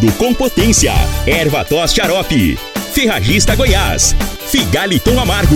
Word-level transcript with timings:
tudo 0.00 0.12
com 0.12 0.32
potência. 0.32 0.92
Erva 1.26 1.64
tos 1.64 1.92
xarope. 1.92 2.58
Ferragista 2.94 3.54
Goiás. 3.54 4.16
Figaliton 4.48 5.20
Amargo. 5.20 5.54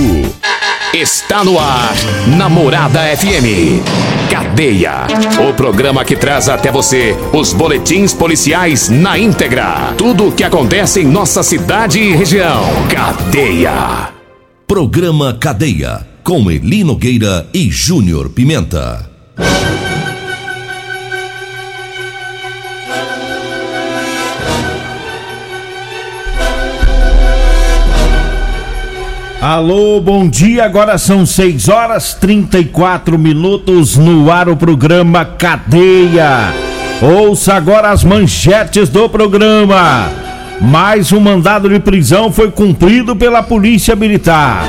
Está 0.92 1.42
no 1.42 1.58
ar, 1.58 1.94
Namorada 2.36 3.00
FM. 3.16 3.82
Cadeia. 4.30 5.06
O 5.48 5.54
programa 5.54 6.04
que 6.04 6.14
traz 6.14 6.48
até 6.48 6.70
você 6.70 7.16
os 7.32 7.52
boletins 7.52 8.12
policiais 8.12 8.88
na 8.90 9.18
íntegra. 9.18 9.94
Tudo 9.96 10.28
o 10.28 10.32
que 10.32 10.44
acontece 10.44 11.00
em 11.00 11.06
nossa 11.06 11.42
cidade 11.42 11.98
e 11.98 12.14
região. 12.14 12.64
Cadeia. 12.88 14.10
Programa 14.66 15.34
Cadeia. 15.34 16.06
Com 16.22 16.50
Eli 16.50 16.84
Nogueira 16.84 17.48
e 17.52 17.70
Júnior 17.70 18.30
Pimenta. 18.30 19.10
Alô, 29.44 30.00
bom 30.00 30.26
dia. 30.26 30.64
Agora 30.64 30.96
são 30.96 31.26
6 31.26 31.68
horas 31.68 32.14
34 32.14 33.18
minutos 33.18 33.94
no 33.94 34.32
ar 34.32 34.48
o 34.48 34.56
programa 34.56 35.22
Cadeia. 35.22 36.50
Ouça 37.02 37.52
agora 37.52 37.90
as 37.90 38.02
manchetes 38.02 38.88
do 38.88 39.06
programa. 39.06 40.08
Mais 40.62 41.12
um 41.12 41.20
mandado 41.20 41.68
de 41.68 41.78
prisão 41.78 42.32
foi 42.32 42.50
cumprido 42.50 43.14
pela 43.14 43.42
Polícia 43.42 43.94
Militar. 43.94 44.64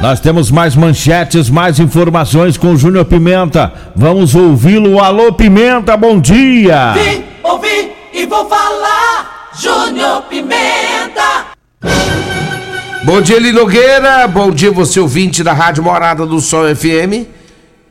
Nós 0.00 0.20
temos 0.20 0.52
mais 0.52 0.76
manchetes, 0.76 1.50
mais 1.50 1.80
informações 1.80 2.56
com 2.56 2.76
Júnior 2.76 3.06
Pimenta. 3.06 3.72
Vamos 3.96 4.36
ouvi-lo. 4.36 5.00
Alô, 5.00 5.32
Pimenta, 5.32 5.96
bom 5.96 6.20
dia. 6.20 6.92
Vim, 6.92 7.24
ouvi 7.42 7.90
e 8.12 8.24
vou 8.24 8.48
falar. 8.48 9.50
Júnior 9.60 10.22
Pimenta. 10.30 11.54
Bom 13.04 13.20
dia, 13.20 13.36
Eli 13.36 13.52
Nogueira. 13.52 14.26
Bom 14.26 14.50
dia, 14.50 14.72
você 14.72 14.98
ouvinte 14.98 15.44
da 15.44 15.52
Rádio 15.52 15.84
Morada 15.84 16.24
do 16.24 16.40
Sol 16.40 16.64
FM. 16.74 17.28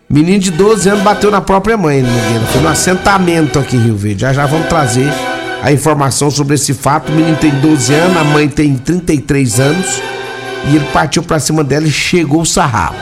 Menino 0.09 0.39
de 0.39 0.49
12 0.49 0.89
anos 0.89 1.03
bateu 1.03 1.29
na 1.29 1.39
própria 1.39 1.77
mãe, 1.77 1.99
Eli 1.99 2.07
Nogueira. 2.07 2.45
Foi 2.47 2.61
no 2.61 2.67
assentamento 2.67 3.59
aqui 3.59 3.75
em 3.75 3.79
Rio 3.79 3.95
Verde. 3.95 4.21
Já 4.21 4.33
já 4.33 4.47
vamos 4.47 4.67
trazer 4.67 5.07
a 5.61 5.71
informação 5.71 6.31
sobre 6.31 6.55
esse 6.55 6.73
fato. 6.73 7.11
O 7.11 7.15
menino 7.15 7.37
tem 7.37 7.51
12 7.51 7.93
anos, 7.93 8.17
a 8.17 8.23
mãe 8.23 8.49
tem 8.49 8.75
33 8.75 9.59
anos. 9.59 10.01
E 10.71 10.77
ele 10.77 10.85
partiu 10.91 11.21
pra 11.21 11.39
cima 11.39 11.63
dela 11.63 11.85
e 11.85 11.91
chegou 11.91 12.41
o 12.41 12.45
sarrapo. 12.45 12.97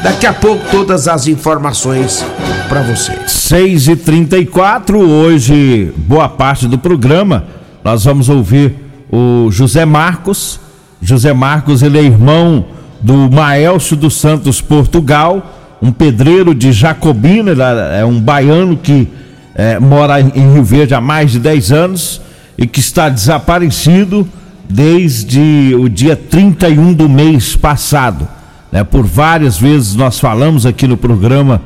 Daqui 0.00 0.26
a 0.26 0.32
pouco 0.32 0.64
todas 0.70 1.08
as 1.08 1.26
informações 1.26 2.24
para 2.68 2.82
vocês. 2.82 3.32
6 3.32 3.88
e 3.88 3.96
34 3.96 4.96
hoje, 4.96 5.92
boa 5.96 6.28
parte 6.28 6.68
do 6.68 6.78
programa, 6.78 7.46
nós 7.82 8.04
vamos 8.04 8.28
ouvir 8.28 8.76
o 9.10 9.50
José 9.50 9.84
Marcos. 9.84 10.60
José 11.02 11.32
Marcos, 11.32 11.82
ele 11.82 11.98
é 11.98 12.02
irmão 12.02 12.64
do 13.00 13.28
Maelcio 13.28 13.96
dos 13.96 14.14
Santos 14.14 14.60
Portugal, 14.60 15.76
um 15.82 15.90
pedreiro 15.90 16.54
de 16.54 16.72
Jacobina, 16.72 17.50
é 17.92 18.04
um 18.04 18.20
baiano 18.20 18.76
que 18.76 19.08
é, 19.54 19.80
mora 19.80 20.20
em 20.20 20.52
Rio 20.54 20.62
Verde 20.62 20.94
há 20.94 21.00
mais 21.00 21.32
de 21.32 21.40
10 21.40 21.72
anos 21.72 22.20
e 22.56 22.66
que 22.66 22.78
está 22.78 23.08
desaparecido 23.08 24.26
desde 24.68 25.74
o 25.74 25.88
dia 25.88 26.14
31 26.14 26.94
do 26.94 27.08
mês 27.08 27.56
passado. 27.56 28.28
Né? 28.70 28.84
Por 28.84 29.04
várias 29.04 29.58
vezes 29.58 29.96
nós 29.96 30.20
falamos 30.20 30.64
aqui 30.64 30.86
no 30.86 30.96
programa 30.96 31.60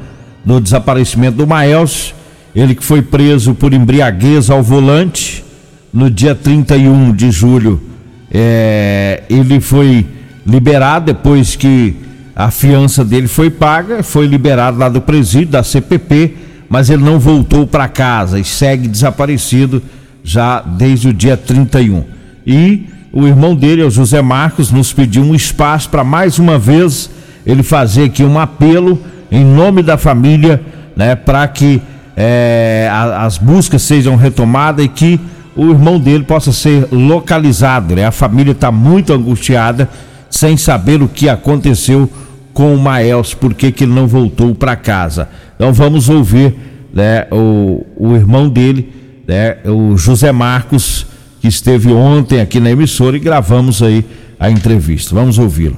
do 0.45 0.61
desaparecimento 0.61 1.37
do 1.37 1.47
Maelcio, 1.47 2.15
ele 2.55 2.75
que 2.75 2.85
foi 2.85 3.03
preso 3.03 3.55
por 3.55 3.75
embriaguez 3.75 4.49
ao 4.49 4.63
volante 4.63 5.45
no 5.93 6.11
dia 6.11 6.35
31 6.35 7.13
de 7.13 7.31
julho. 7.31 7.96
É, 8.31 9.23
ele 9.29 9.61
foi 9.61 10.07
liberado 10.47 11.07
depois 11.07 11.57
que 11.57 11.97
a 12.35 12.51
fiança 12.51 13.05
dele 13.05 13.29
foi 13.29 13.51
paga, 13.51 14.03
foi 14.03 14.27
liberado 14.27 14.79
lá 14.79 14.89
do 14.89 15.01
presídio 15.01 15.49
da 15.49 15.63
CPP, 15.63 16.35
mas 16.69 16.91
ele 16.91 17.03
não 17.03 17.19
voltou 17.19 17.67
para 17.67 17.89
casa 17.89 18.39
e 18.39 18.45
segue 18.45 18.89
desaparecido 18.89 19.83
já 20.23 20.61
desde 20.61 21.09
o 21.09 21.13
dia 21.15 21.37
31. 21.37 22.05
E 22.47 22.87
o 23.13 23.27
irmão 23.27 23.55
dele, 23.55 23.83
o 23.83 23.91
José 23.91 24.21
Marcos, 24.21 24.71
nos 24.71 24.93
pediu 24.93 25.23
um 25.23 25.35
espaço 25.35 25.89
para 25.89 26.05
mais 26.05 26.39
uma 26.39 26.59
vez 26.59 27.09
ele 27.47 27.63
fazer 27.63 28.05
aqui 28.05 28.23
um 28.23 28.39
apelo 28.39 29.01
em 29.31 29.45
nome 29.45 29.83
da 29.83 29.97
família, 29.97 30.61
né, 30.95 31.15
para 31.15 31.47
que 31.49 31.81
é, 32.17 32.89
as 32.91 33.39
buscas 33.39 33.83
sejam 33.83 34.17
retomadas 34.17 34.85
e 34.85 34.89
que 34.89 35.21
o 35.57 35.71
irmão 35.71 35.99
dele 35.99 36.25
possa 36.25 36.53
ser 36.53 36.89
localizado. 36.93 37.95
Né? 37.95 38.05
A 38.05 38.13
família 38.13 38.53
está 38.53 38.71
muito 38.71 39.13
angustiada, 39.13 39.89
sem 40.29 40.57
saber 40.57 41.03
o 41.03 41.09
que 41.09 41.29
aconteceu 41.29 42.11
com 42.53 42.75
o 42.75 42.79
Maels, 42.79 43.35
por 43.35 43.55
que 43.55 43.73
ele 43.85 43.93
não 43.93 44.07
voltou 44.07 44.55
para 44.55 44.77
casa. 44.77 45.29
Então 45.55 45.73
vamos 45.73 46.09
ouvir 46.09 46.55
né, 46.93 47.27
o, 47.31 47.85
o 47.97 48.15
irmão 48.15 48.49
dele, 48.49 48.93
né, 49.27 49.59
o 49.65 49.97
José 49.97 50.33
Marcos, 50.33 51.07
que 51.41 51.49
esteve 51.49 51.93
ontem 51.93 52.41
aqui 52.41 52.59
na 52.59 52.71
emissora 52.71 53.17
e 53.17 53.21
gravamos 53.21 53.83
aí 53.83 54.05
a 54.39 54.51
entrevista. 54.51 55.15
Vamos 55.15 55.39
ouvi-lo. 55.39 55.77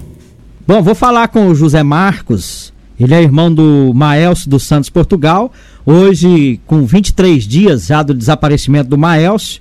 Bom, 0.67 0.83
vou 0.83 0.95
falar 0.95 1.29
com 1.29 1.49
o 1.49 1.55
José 1.55 1.83
Marcos. 1.83 2.73
Ele 2.99 3.15
é 3.15 3.23
irmão 3.23 3.53
do 3.53 3.93
Maelcio 3.95 4.51
dos 4.51 4.65
Santos 4.65 4.91
Portugal. 4.91 5.53
Hoje, 5.91 6.61
com 6.67 6.85
23 6.85 7.45
dias 7.45 7.87
já 7.87 8.03
do 8.03 8.13
desaparecimento 8.13 8.91
do 8.91 8.99
Maelcio, 8.99 9.59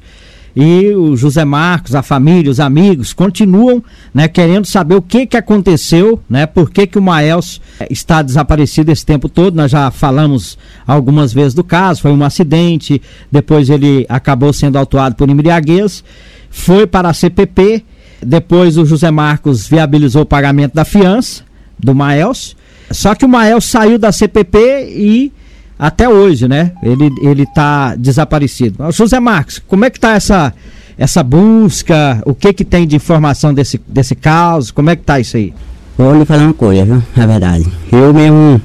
e 0.53 0.89
o 0.93 1.15
José 1.15 1.45
Marcos, 1.45 1.95
a 1.95 2.03
família, 2.03 2.51
os 2.51 2.59
amigos 2.59 3.13
continuam, 3.13 3.81
né, 4.13 4.27
querendo 4.27 4.65
saber 4.65 4.95
o 4.95 5.01
que 5.01 5.25
que 5.25 5.37
aconteceu, 5.37 6.21
né, 6.29 6.45
por 6.45 6.69
que 6.69 6.85
que 6.85 6.99
o 6.99 7.01
Maelcio 7.01 7.61
está 7.89 8.21
desaparecido 8.21 8.91
esse 8.91 9.05
tempo 9.05 9.29
todo. 9.29 9.55
Nós 9.55 9.71
já 9.71 9.89
falamos 9.89 10.57
algumas 10.85 11.31
vezes 11.31 11.53
do 11.53 11.63
caso, 11.63 12.01
foi 12.01 12.11
um 12.11 12.21
acidente, 12.21 13.01
depois 13.31 13.69
ele 13.69 14.05
acabou 14.09 14.51
sendo 14.51 14.77
autuado 14.77 15.15
por 15.15 15.29
embriaguez, 15.29 16.03
foi 16.49 16.85
para 16.85 17.07
a 17.07 17.13
CPP, 17.13 17.85
depois 18.21 18.77
o 18.77 18.85
José 18.85 19.11
Marcos 19.11 19.65
viabilizou 19.65 20.23
o 20.23 20.25
pagamento 20.25 20.73
da 20.73 20.83
fiança 20.83 21.45
do 21.79 21.95
Maelcio, 21.95 22.57
só 22.91 23.15
que 23.15 23.23
o 23.23 23.29
Maelcio 23.29 23.71
saiu 23.71 23.97
da 23.97 24.11
CPP 24.11 24.89
e 24.89 25.31
até 25.77 26.09
hoje, 26.09 26.47
né? 26.47 26.71
Ele 26.81 27.09
ele 27.21 27.43
está 27.43 27.95
desaparecido. 27.95 28.91
José 28.91 29.19
Marcos, 29.19 29.61
como 29.67 29.85
é 29.85 29.89
que 29.89 29.97
está 29.97 30.13
essa 30.13 30.53
essa 30.97 31.23
busca? 31.23 32.21
O 32.25 32.33
que 32.33 32.51
que 32.53 32.65
tem 32.65 32.87
de 32.87 32.95
informação 32.95 33.53
desse 33.53 33.79
desse 33.87 34.15
caso? 34.15 34.73
Como 34.73 34.89
é 34.89 34.95
que 34.95 35.03
tá 35.03 35.19
isso 35.19 35.37
aí? 35.37 35.53
Vou 35.97 36.17
lhe 36.17 36.25
falar 36.25 36.43
uma 36.43 36.53
coisa, 36.53 36.85
viu? 36.85 37.03
Na 37.15 37.25
verdade, 37.25 37.67
eu 37.91 38.13
mesmo 38.13 38.61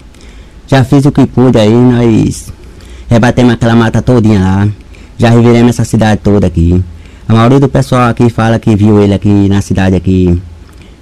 já 0.67 0.85
fiz 0.85 1.05
o 1.05 1.13
que 1.13 1.27
pude 1.27 1.59
aí, 1.59 1.73
nós 1.73 2.53
rebatemos 3.09 3.55
aquela 3.55 3.75
mata 3.75 4.01
todinha 4.01 4.41
lá, 4.41 4.69
já 5.19 5.31
reviremos 5.31 5.71
essa 5.71 5.85
cidade 5.85 6.21
toda 6.23 6.47
aqui. 6.47 6.83
A 7.29 7.35
maioria 7.35 7.61
do 7.61 7.69
pessoal 7.69 8.09
aqui 8.09 8.29
fala 8.29 8.59
que 8.59 8.75
viu 8.77 9.03
ele 9.03 9.15
aqui 9.15 9.49
na 9.49 9.61
cidade 9.63 9.97
aqui, 9.97 10.41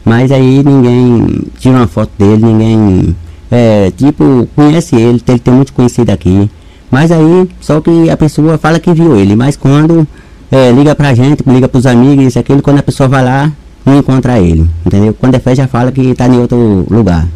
mas 0.05 0.31
aí 0.31 0.63
ninguém 0.63 1.45
tira 1.59 1.77
uma 1.77 1.87
foto 1.87 2.11
dele, 2.19 2.45
ninguém 2.45 3.17
é, 3.51 3.91
tipo, 3.97 4.49
conhece 4.55 4.97
ele, 4.97 5.23
ele 5.27 5.39
tem 5.39 5.55
muito 5.55 5.73
conhecido 5.73 6.11
aqui. 6.11 6.51
Mas 6.91 7.11
aí, 7.13 7.49
só 7.61 7.81
que 7.81 8.11
a 8.11 8.17
pessoa 8.17 8.59
fala 8.59 8.79
que 8.79 8.93
viu 8.93 9.17
ele, 9.17 9.37
mas 9.37 9.57
quando 9.57 10.07
é, 10.51 10.71
liga 10.73 10.95
pra 10.95 11.15
gente, 11.15 11.43
liga 11.47 11.69
pros 11.69 11.87
amigos, 11.87 12.25
isso 12.25 12.39
aquilo, 12.39 12.63
quando 12.63 12.79
a 12.79 12.83
pessoa 12.83 13.09
vai 13.09 13.25
lá, 13.25 13.53
não 13.85 13.99
encontra 13.99 14.39
ele, 14.39 14.69
entendeu? 14.85 15.15
Quando 15.15 15.35
é 15.35 15.39
fé 15.39 15.55
já 15.55 15.67
fala 15.67 15.93
que 15.93 16.15
tá 16.15 16.27
em 16.27 16.39
outro 16.39 16.87
lugar. 16.91 17.27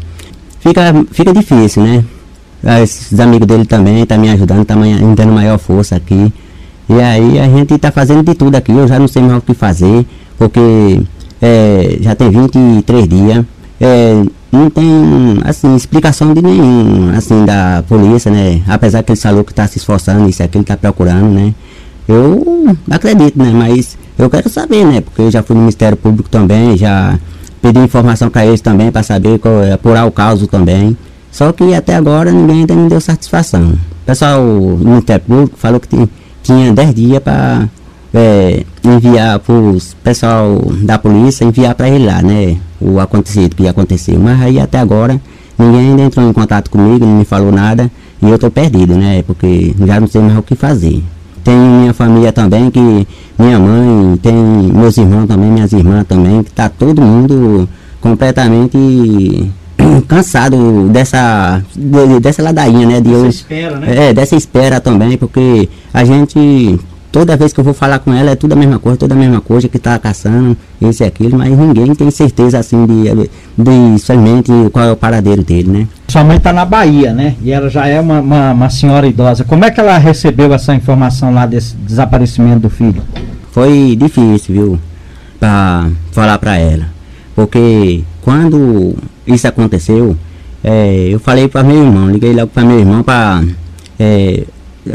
Fica, 0.59 0.93
fica 1.11 1.33
difícil, 1.33 1.83
né? 1.83 2.03
Esses 2.81 3.19
amigos 3.19 3.47
dele 3.47 3.65
também 3.65 4.05
tá 4.05 4.17
me 4.17 4.29
ajudando, 4.29 4.65
tá 4.65 4.75
me 4.75 4.97
dando 5.15 5.31
maior 5.31 5.57
força 5.57 5.95
aqui. 5.95 6.33
E 6.89 6.99
aí 6.99 7.39
a 7.39 7.47
gente 7.47 7.77
tá 7.77 7.91
fazendo 7.91 8.23
de 8.23 8.33
tudo 8.33 8.55
aqui, 8.55 8.71
eu 8.71 8.87
já 8.87 8.99
não 8.99 9.07
sei 9.07 9.21
mais 9.21 9.37
o 9.37 9.41
que 9.41 9.53
fazer, 9.53 10.05
porque 10.37 11.01
é, 11.41 11.97
já 12.01 12.15
tem 12.15 12.29
23 12.29 13.07
dias. 13.07 13.45
É, 13.79 14.23
não 14.55 14.69
tem, 14.69 14.85
assim, 15.43 15.75
explicação 15.75 16.33
de 16.33 16.41
nenhum, 16.41 17.11
assim, 17.15 17.45
da 17.45 17.83
polícia, 17.87 18.31
né? 18.31 18.61
Apesar 18.67 19.03
que 19.03 19.11
ele 19.11 19.19
falou 19.19 19.43
que 19.43 19.51
está 19.51 19.67
se 19.67 19.77
esforçando, 19.77 20.27
isso 20.29 20.41
aqui 20.41 20.57
ele 20.57 20.63
está 20.63 20.77
procurando, 20.77 21.29
né? 21.29 21.53
Eu 22.07 22.75
acredito, 22.89 23.37
né? 23.37 23.51
Mas 23.53 23.97
eu 24.17 24.29
quero 24.29 24.49
saber, 24.49 24.85
né? 24.85 25.01
Porque 25.01 25.23
eu 25.23 25.31
já 25.31 25.43
fui 25.43 25.55
no 25.55 25.61
Ministério 25.61 25.97
Público 25.97 26.29
também, 26.29 26.77
já 26.77 27.19
pedi 27.61 27.79
informação 27.79 28.29
para 28.29 28.45
eles 28.45 28.61
também, 28.61 28.91
para 28.91 29.03
saber, 29.03 29.39
qual, 29.39 29.61
é, 29.63 29.73
apurar 29.73 30.05
o 30.05 30.11
caso 30.11 30.47
também. 30.47 30.97
Só 31.31 31.51
que 31.51 31.73
até 31.73 31.95
agora 31.95 32.31
ninguém 32.31 32.61
ainda 32.61 32.75
me 32.75 32.87
deu 32.87 33.01
satisfação. 33.01 33.73
O 33.73 34.05
pessoal 34.05 34.41
do 34.41 34.85
Ministério 34.85 35.25
Público 35.25 35.57
falou 35.57 35.79
que 35.79 36.09
tinha 36.43 36.71
10 36.71 36.93
dias 36.93 37.19
para 37.19 37.67
é, 38.15 38.63
enviar 38.83 39.39
para 39.39 39.53
o 39.53 39.77
pessoal 40.01 40.61
da 40.83 40.97
polícia, 40.97 41.43
enviar 41.43 41.75
para 41.75 41.89
ele 41.89 42.05
lá, 42.05 42.21
né? 42.21 42.57
O 42.79 42.99
acontecido 42.99 43.55
que 43.55 43.67
aconteceu. 43.67 44.17
Mas 44.19 44.41
aí 44.41 44.59
até 44.59 44.79
agora 44.79 45.19
ninguém 45.59 45.89
ainda 45.89 46.03
entrou 46.03 46.27
em 46.27 46.33
contato 46.33 46.69
comigo, 46.69 47.05
não 47.05 47.17
me 47.17 47.25
falou 47.25 47.51
nada 47.51 47.91
e 48.21 48.29
eu 48.29 48.39
tô 48.39 48.49
perdido, 48.49 48.95
né? 48.95 49.21
Porque 49.23 49.75
já 49.85 49.99
não 49.99 50.07
sei 50.07 50.21
mais 50.21 50.37
o 50.37 50.41
que 50.41 50.55
fazer. 50.55 51.03
tem 51.43 51.55
minha 51.55 51.93
família 51.93 52.31
também, 52.31 52.71
que 52.71 53.07
minha 53.37 53.59
mãe, 53.59 54.17
tem 54.17 54.33
meus 54.33 54.97
irmãos 54.97 55.27
também, 55.27 55.51
minhas 55.51 55.73
irmãs 55.73 56.05
também, 56.07 56.41
que 56.41 56.51
tá 56.51 56.69
todo 56.69 57.01
mundo 57.01 57.67
completamente 57.99 59.51
cansado 60.07 60.87
dessa 60.89 61.61
de, 61.75 62.19
dessa 62.21 62.41
ladainha, 62.41 62.87
né? 62.87 63.01
De 63.01 63.09
Dessa 63.09 63.27
espera, 63.27 63.77
né? 63.77 64.09
É, 64.09 64.13
dessa 64.13 64.35
espera 64.37 64.79
também, 64.79 65.17
porque 65.17 65.67
a 65.93 66.05
gente 66.05 66.79
toda 67.15 67.37
vez 67.37 67.53
que 67.53 67.59
eu 67.61 67.63
vou 67.63 67.73
falar 67.73 67.99
com 67.99 68.13
ela 68.13 68.31
é 68.31 68.35
tudo 68.35 68.51
a 68.51 68.55
mesma 68.57 68.77
coisa, 68.77 68.97
toda 68.97 69.13
a 69.13 69.17
mesma 69.17 69.39
coisa 69.39 69.69
que 69.69 69.79
tá 69.79 69.97
caçando, 69.97 70.57
isso 70.81 71.01
e 71.01 71.05
aquilo, 71.05 71.37
mas 71.37 71.49
ninguém 71.57 71.95
tem 71.95 72.11
certeza 72.11 72.59
assim 72.59 72.85
de, 72.85 73.29
de 73.57 73.99
somente 73.99 74.51
qual 74.73 74.83
é 74.83 74.91
o 74.91 74.97
paradeiro 74.97 75.41
dele, 75.41 75.69
né? 75.69 75.87
Sua 76.09 76.25
mãe 76.25 76.35
está 76.35 76.51
na 76.51 76.65
Bahia, 76.65 77.13
né? 77.13 77.37
E 77.41 77.53
ela 77.53 77.69
já 77.69 77.87
é 77.87 78.01
uma, 78.01 78.19
uma, 78.19 78.51
uma 78.51 78.69
senhora 78.69 79.07
idosa. 79.07 79.45
Como 79.45 79.63
é 79.63 79.71
que 79.71 79.79
ela 79.79 79.97
recebeu 79.97 80.53
essa 80.53 80.75
informação 80.75 81.33
lá 81.33 81.45
desse 81.45 81.73
desaparecimento 81.77 82.59
do 82.59 82.69
filho? 82.69 83.01
Foi 83.53 83.95
difícil, 83.97 84.53
viu? 84.53 84.79
Pra 85.39 85.87
falar 86.11 86.37
pra 86.37 86.57
ela. 86.57 86.87
Porque 87.33 88.03
quando 88.21 88.93
isso 89.25 89.47
aconteceu, 89.47 90.17
é, 90.61 91.07
eu 91.09 91.19
falei 91.21 91.47
pra 91.47 91.63
meu 91.63 91.81
irmão, 91.81 92.11
liguei 92.11 92.33
logo 92.33 92.47
pra 92.47 92.65
meu 92.65 92.77
irmão 92.77 93.01
pra 93.03 93.41
é, 93.97 94.43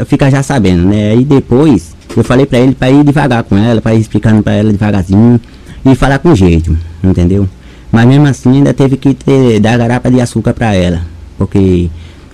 ficar 0.05 0.29
já 0.29 0.43
sabendo, 0.43 0.83
né? 0.83 1.09
Aí 1.09 1.25
depois 1.25 1.99
eu 2.15 2.23
falei 2.23 2.45
pra 2.45 2.59
ele 2.59 2.73
pra 2.75 2.89
ir 2.89 3.03
devagar 3.03 3.43
com 3.43 3.57
ela, 3.57 3.81
pra 3.81 3.93
ir 3.93 4.01
explicando 4.01 4.41
pra 4.43 4.53
ela 4.53 4.71
devagarzinho 4.71 5.39
e 5.85 5.95
falar 5.95 6.19
com 6.19 6.35
jeito, 6.35 6.77
entendeu? 7.03 7.47
Mas 7.91 8.05
mesmo 8.05 8.27
assim 8.27 8.51
ainda 8.57 8.73
teve 8.73 8.97
que 8.97 9.13
ter, 9.13 9.59
dar 9.59 9.77
garapa 9.77 10.09
de 10.09 10.19
açúcar 10.21 10.53
pra 10.53 10.73
ela. 10.73 11.01
Porque 11.37 11.89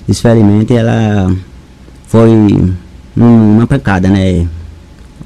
infelizmente 0.07 0.73
ela 0.75 1.33
foi 2.07 2.29
um- 2.29 2.73
uma 3.17 3.65
pancada, 3.67 4.07
né? 4.09 4.45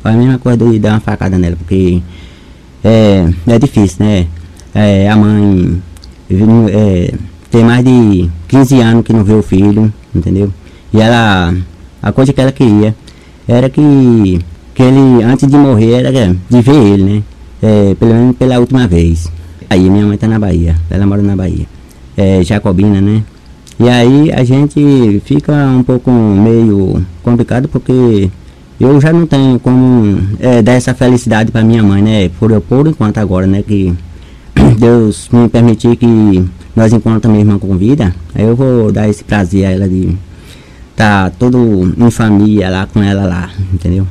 Foi 0.02 0.12
a 0.12 0.16
mesma 0.16 0.38
coisa 0.40 0.58
de 0.58 0.80
dar 0.80 0.92
uma 0.94 1.00
facada 1.00 1.38
nela, 1.38 1.56
porque 1.58 2.02
é, 2.84 3.30
é 3.48 3.60
difícil, 3.60 4.06
né? 4.06 4.28
É, 4.74 5.10
a 5.10 5.16
mãe 5.16 5.82
é, 6.70 7.14
tem 7.50 7.64
mais 7.64 7.84
de 7.84 8.30
15 8.48 8.80
anos 8.80 9.04
que 9.04 9.12
não 9.14 9.24
vê 9.24 9.34
o 9.34 9.44
filho, 9.44 9.92
entendeu? 10.16 10.52
E 10.94 11.00
ela, 11.02 11.54
a 12.02 12.12
coisa 12.12 12.32
que 12.34 12.40
ela 12.42 12.52
queria 12.52 12.96
era 13.52 13.70
que, 13.70 14.40
que 14.74 14.82
ele, 14.82 15.24
antes 15.24 15.48
de 15.48 15.58
morrer, 15.58 15.92
era 15.92 16.12
de 16.12 16.62
ver 16.62 16.76
ele, 16.76 17.04
né? 17.04 17.24
É, 17.62 17.96
pelo 17.96 18.14
menos 18.14 18.36
pela 18.38 18.60
última 18.60 18.88
vez. 18.88 19.30
Aí 19.70 19.90
minha 19.90 20.06
mãe 20.06 20.18
tá 20.18 20.28
na 20.28 20.40
Bahia, 20.40 20.76
ela 20.90 21.06
mora 21.06 21.22
na 21.22 21.36
Bahia. 21.36 21.66
É, 22.16 22.42
Jacobina, 22.44 23.02
né? 23.02 23.24
E 23.78 23.90
aí 23.90 24.32
a 24.32 24.44
gente 24.44 25.22
fica 25.26 25.54
um 25.68 25.84
pouco 25.84 26.10
meio 26.12 27.06
complicado 27.24 27.68
porque 27.68 28.30
eu 28.80 29.02
já 29.02 29.12
não 29.12 29.28
tenho 29.28 29.60
como 29.60 30.18
é, 30.40 30.62
dar 30.62 30.74
essa 30.74 30.94
felicidade 30.94 31.52
para 31.52 31.64
minha 31.64 31.84
mãe, 31.84 32.02
né? 32.02 32.30
Por, 32.40 32.60
por 32.62 32.88
enquanto 32.88 33.18
agora, 33.18 33.46
né? 33.46 33.62
Que 33.62 33.94
Deus 34.80 35.28
me 35.32 35.50
permitir 35.50 35.98
que 35.98 36.46
nós 36.74 36.94
encontramos 36.94 37.38
minha 37.38 37.42
irmã 37.42 37.60
com 37.60 37.78
vida, 37.78 38.16
aí 38.34 38.46
eu 38.46 38.56
vou 38.56 38.92
dar 38.94 39.10
esse 39.10 39.24
prazer 39.26 39.66
a 39.66 39.72
ela 39.72 39.90
de 39.90 40.16
tá 40.96 41.32
todo 41.38 41.94
em 41.98 42.12
família 42.12 42.70
lá 42.70 42.88
com 42.92 43.02
ela 43.02 43.26
lá, 43.26 43.50
entendeu? 43.74 44.08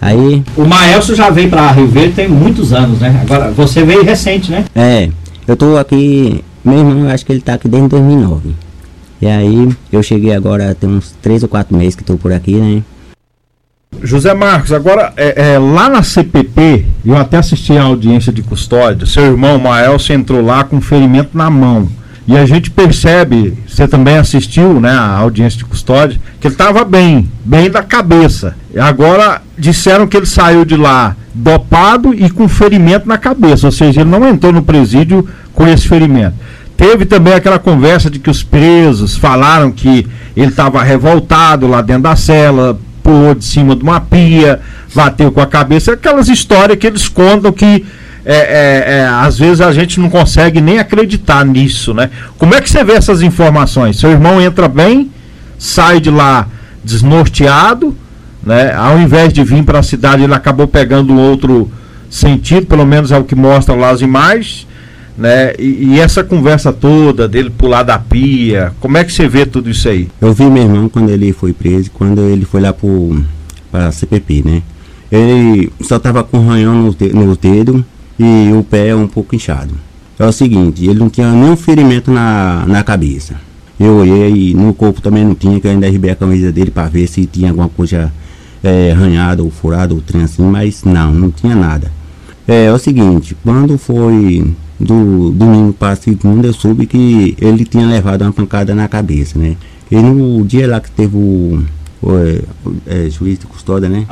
Aí, 0.00 0.42
O 0.56 0.64
Maelso 0.64 1.14
já 1.14 1.28
veio 1.28 1.50
para 1.50 1.72
Rio 1.72 1.86
Verde 1.86 2.14
tem 2.14 2.28
muitos 2.28 2.72
anos, 2.72 3.00
né? 3.00 3.20
Agora 3.22 3.50
você 3.50 3.84
veio 3.84 4.02
recente, 4.02 4.50
né? 4.50 4.64
é, 4.74 5.10
eu 5.46 5.56
tô 5.56 5.76
aqui, 5.76 6.42
meu 6.64 6.78
irmão, 6.78 7.04
eu 7.04 7.10
acho 7.10 7.26
que 7.26 7.32
ele 7.32 7.42
tá 7.42 7.54
aqui 7.54 7.68
desde 7.68 7.88
2009. 7.88 8.54
E 9.20 9.26
aí, 9.26 9.68
eu 9.92 10.02
cheguei 10.02 10.32
agora, 10.34 10.74
tem 10.74 10.88
uns 10.88 11.14
3 11.20 11.42
ou 11.42 11.48
4 11.48 11.76
meses 11.76 11.94
que 11.94 12.02
tô 12.02 12.16
por 12.16 12.32
aqui, 12.32 12.54
né? 12.54 12.82
José 14.02 14.32
Marcos, 14.32 14.72
agora 14.72 15.12
é, 15.16 15.52
é, 15.52 15.58
lá 15.58 15.88
na 15.88 16.02
CPP, 16.02 16.86
eu 17.04 17.16
até 17.16 17.36
assisti 17.36 17.76
a 17.76 17.82
audiência 17.82 18.32
de 18.32 18.42
custódia. 18.42 19.06
Seu 19.06 19.24
irmão 19.24 19.58
Maelso 19.58 20.12
entrou 20.12 20.40
lá 20.40 20.64
com 20.64 20.80
ferimento 20.80 21.36
na 21.36 21.50
mão. 21.50 21.88
E 22.30 22.38
a 22.38 22.46
gente 22.46 22.70
percebe, 22.70 23.58
você 23.66 23.88
também 23.88 24.16
assistiu 24.16 24.80
né, 24.80 24.92
a 24.92 25.16
audiência 25.16 25.58
de 25.58 25.64
custódia, 25.64 26.16
que 26.38 26.46
ele 26.46 26.54
estava 26.54 26.84
bem, 26.84 27.28
bem 27.44 27.68
da 27.68 27.82
cabeça. 27.82 28.54
Agora 28.78 29.42
disseram 29.58 30.06
que 30.06 30.16
ele 30.16 30.26
saiu 30.26 30.64
de 30.64 30.76
lá 30.76 31.16
dopado 31.34 32.14
e 32.14 32.30
com 32.30 32.46
ferimento 32.46 33.08
na 33.08 33.18
cabeça, 33.18 33.66
ou 33.66 33.72
seja, 33.72 34.02
ele 34.02 34.10
não 34.10 34.24
entrou 34.28 34.52
no 34.52 34.62
presídio 34.62 35.28
com 35.52 35.66
esse 35.66 35.88
ferimento. 35.88 36.36
Teve 36.76 37.04
também 37.04 37.34
aquela 37.34 37.58
conversa 37.58 38.08
de 38.08 38.20
que 38.20 38.30
os 38.30 38.44
presos 38.44 39.16
falaram 39.16 39.72
que 39.72 40.06
ele 40.36 40.50
estava 40.50 40.84
revoltado 40.84 41.66
lá 41.66 41.82
dentro 41.82 42.04
da 42.04 42.14
cela, 42.14 42.78
pulou 43.02 43.34
de 43.34 43.44
cima 43.44 43.74
de 43.74 43.82
uma 43.82 44.00
pia, 44.00 44.60
bateu 44.94 45.32
com 45.32 45.40
a 45.40 45.46
cabeça, 45.48 45.94
aquelas 45.94 46.28
histórias 46.28 46.78
que 46.78 46.86
eles 46.86 47.08
contam 47.08 47.50
que 47.50 47.84
é, 48.24 48.34
é, 48.34 48.92
é, 48.98 49.06
às 49.06 49.38
vezes 49.38 49.60
a 49.60 49.72
gente 49.72 49.98
não 49.98 50.10
consegue 50.10 50.60
nem 50.60 50.78
acreditar 50.78 51.44
nisso, 51.44 51.94
né? 51.94 52.10
Como 52.38 52.54
é 52.54 52.60
que 52.60 52.68
você 52.68 52.84
vê 52.84 52.92
essas 52.92 53.22
informações? 53.22 53.98
Seu 53.98 54.10
irmão 54.10 54.40
entra 54.40 54.68
bem, 54.68 55.10
sai 55.58 56.00
de 56.00 56.10
lá 56.10 56.46
desnorteado, 56.84 57.96
né? 58.44 58.74
Ao 58.74 58.98
invés 58.98 59.32
de 59.32 59.42
vir 59.42 59.64
para 59.64 59.78
a 59.78 59.82
cidade, 59.82 60.22
ele 60.22 60.34
acabou 60.34 60.68
pegando 60.68 61.18
outro 61.18 61.70
sentido, 62.10 62.66
pelo 62.66 62.84
menos 62.84 63.10
é 63.10 63.18
o 63.18 63.24
que 63.24 63.34
mostra 63.34 63.74
lá 63.74 63.90
as 63.90 64.02
imagens, 64.02 64.66
né? 65.16 65.54
E, 65.58 65.94
e 65.94 66.00
essa 66.00 66.22
conversa 66.22 66.72
toda 66.72 67.26
dele 67.26 67.48
pular 67.48 67.82
da 67.82 67.98
pia, 67.98 68.72
como 68.80 68.98
é 68.98 69.04
que 69.04 69.12
você 69.12 69.28
vê 69.28 69.46
tudo 69.46 69.70
isso 69.70 69.88
aí? 69.88 70.08
Eu 70.20 70.34
vi 70.34 70.44
meu 70.44 70.62
irmão 70.62 70.88
quando 70.90 71.08
ele 71.08 71.32
foi 71.32 71.54
preso, 71.54 71.90
quando 71.92 72.20
ele 72.20 72.44
foi 72.44 72.60
lá 72.60 72.72
pro, 72.72 73.24
pra 73.70 73.90
CPP, 73.90 74.42
né? 74.44 74.62
Ele 75.10 75.72
só 75.80 75.98
tava 75.98 76.22
com 76.22 76.46
ranhão 76.46 76.74
no, 76.74 77.24
no 77.26 77.36
dedo 77.36 77.84
e 78.22 78.52
o 78.52 78.62
pé 78.62 78.94
um 78.94 79.06
pouco 79.08 79.34
inchado. 79.34 79.72
É 80.18 80.26
o 80.26 80.32
seguinte, 80.32 80.84
ele 80.84 80.98
não 80.98 81.08
tinha 81.08 81.32
nenhum 81.32 81.56
ferimento 81.56 82.10
na, 82.10 82.66
na 82.66 82.82
cabeça. 82.82 83.36
Eu 83.78 83.96
olhei 83.96 84.50
e 84.50 84.54
no 84.54 84.74
corpo 84.74 85.00
também 85.00 85.24
não 85.24 85.34
tinha, 85.34 85.58
que 85.58 85.66
eu 85.66 85.70
ainda 85.70 85.86
derribei 85.86 86.10
a 86.10 86.14
camisa 86.14 86.52
dele 86.52 86.70
para 86.70 86.86
ver 86.86 87.06
se 87.06 87.24
tinha 87.24 87.48
alguma 87.48 87.70
coisa 87.70 88.12
é, 88.62 88.92
arranhada 88.92 89.42
ou 89.42 89.50
furada 89.50 89.94
ou 89.94 90.02
trem 90.02 90.22
assim, 90.22 90.42
mas 90.42 90.84
não, 90.84 91.14
não 91.14 91.30
tinha 91.30 91.56
nada. 91.56 91.90
É, 92.46 92.66
é 92.66 92.72
o 92.72 92.78
seguinte, 92.78 93.34
quando 93.42 93.78
foi 93.78 94.54
do 94.78 95.30
domingo 95.30 95.72
para 95.72 95.96
segunda, 95.96 96.46
eu 96.46 96.52
soube 96.52 96.86
que 96.86 97.34
ele 97.40 97.64
tinha 97.64 97.86
levado 97.86 98.20
uma 98.20 98.32
pancada 98.32 98.74
na 98.74 98.86
cabeça, 98.86 99.38
né? 99.38 99.56
E 99.90 99.96
no 99.96 100.44
dia 100.44 100.68
lá 100.68 100.78
que 100.78 100.90
teve 100.90 101.16
o, 101.16 101.64
o, 102.02 102.16
é, 102.86 103.06
é, 103.06 103.08
juiz 103.08 103.38
de 103.38 103.46
custódia, 103.46 103.88
né? 103.88 104.04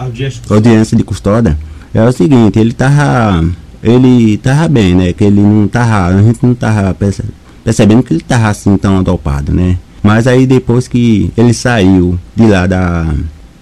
audiência 0.55 0.97
de 0.97 1.05
custódia, 1.05 1.59
é 1.93 2.03
o 2.03 2.13
seguinte, 2.13 2.59
ele 2.59 2.73
tava. 2.73 3.47
Ele 3.83 4.37
tava 4.39 4.69
bem, 4.69 4.95
né? 4.95 5.13
Que 5.13 5.25
ele 5.25 5.41
não 5.41 5.69
tava. 5.69 6.15
A 6.17 6.23
gente 6.23 6.39
não 6.43 6.55
tava 6.55 6.93
perce- 6.95 7.23
percebendo 7.65 8.03
que 8.03 8.15
ele 8.15 8.21
tava 8.21 8.49
assim 8.49 8.77
tão 8.77 9.03
dopado, 9.03 9.53
né? 9.53 9.79
Mas 10.03 10.27
aí 10.27 10.47
depois 10.47 10.89
que 10.89 11.31
ele 11.37 11.53
saiu 11.53 12.19
de 12.35 12.47
lá 12.47 12.67
da, 12.67 13.07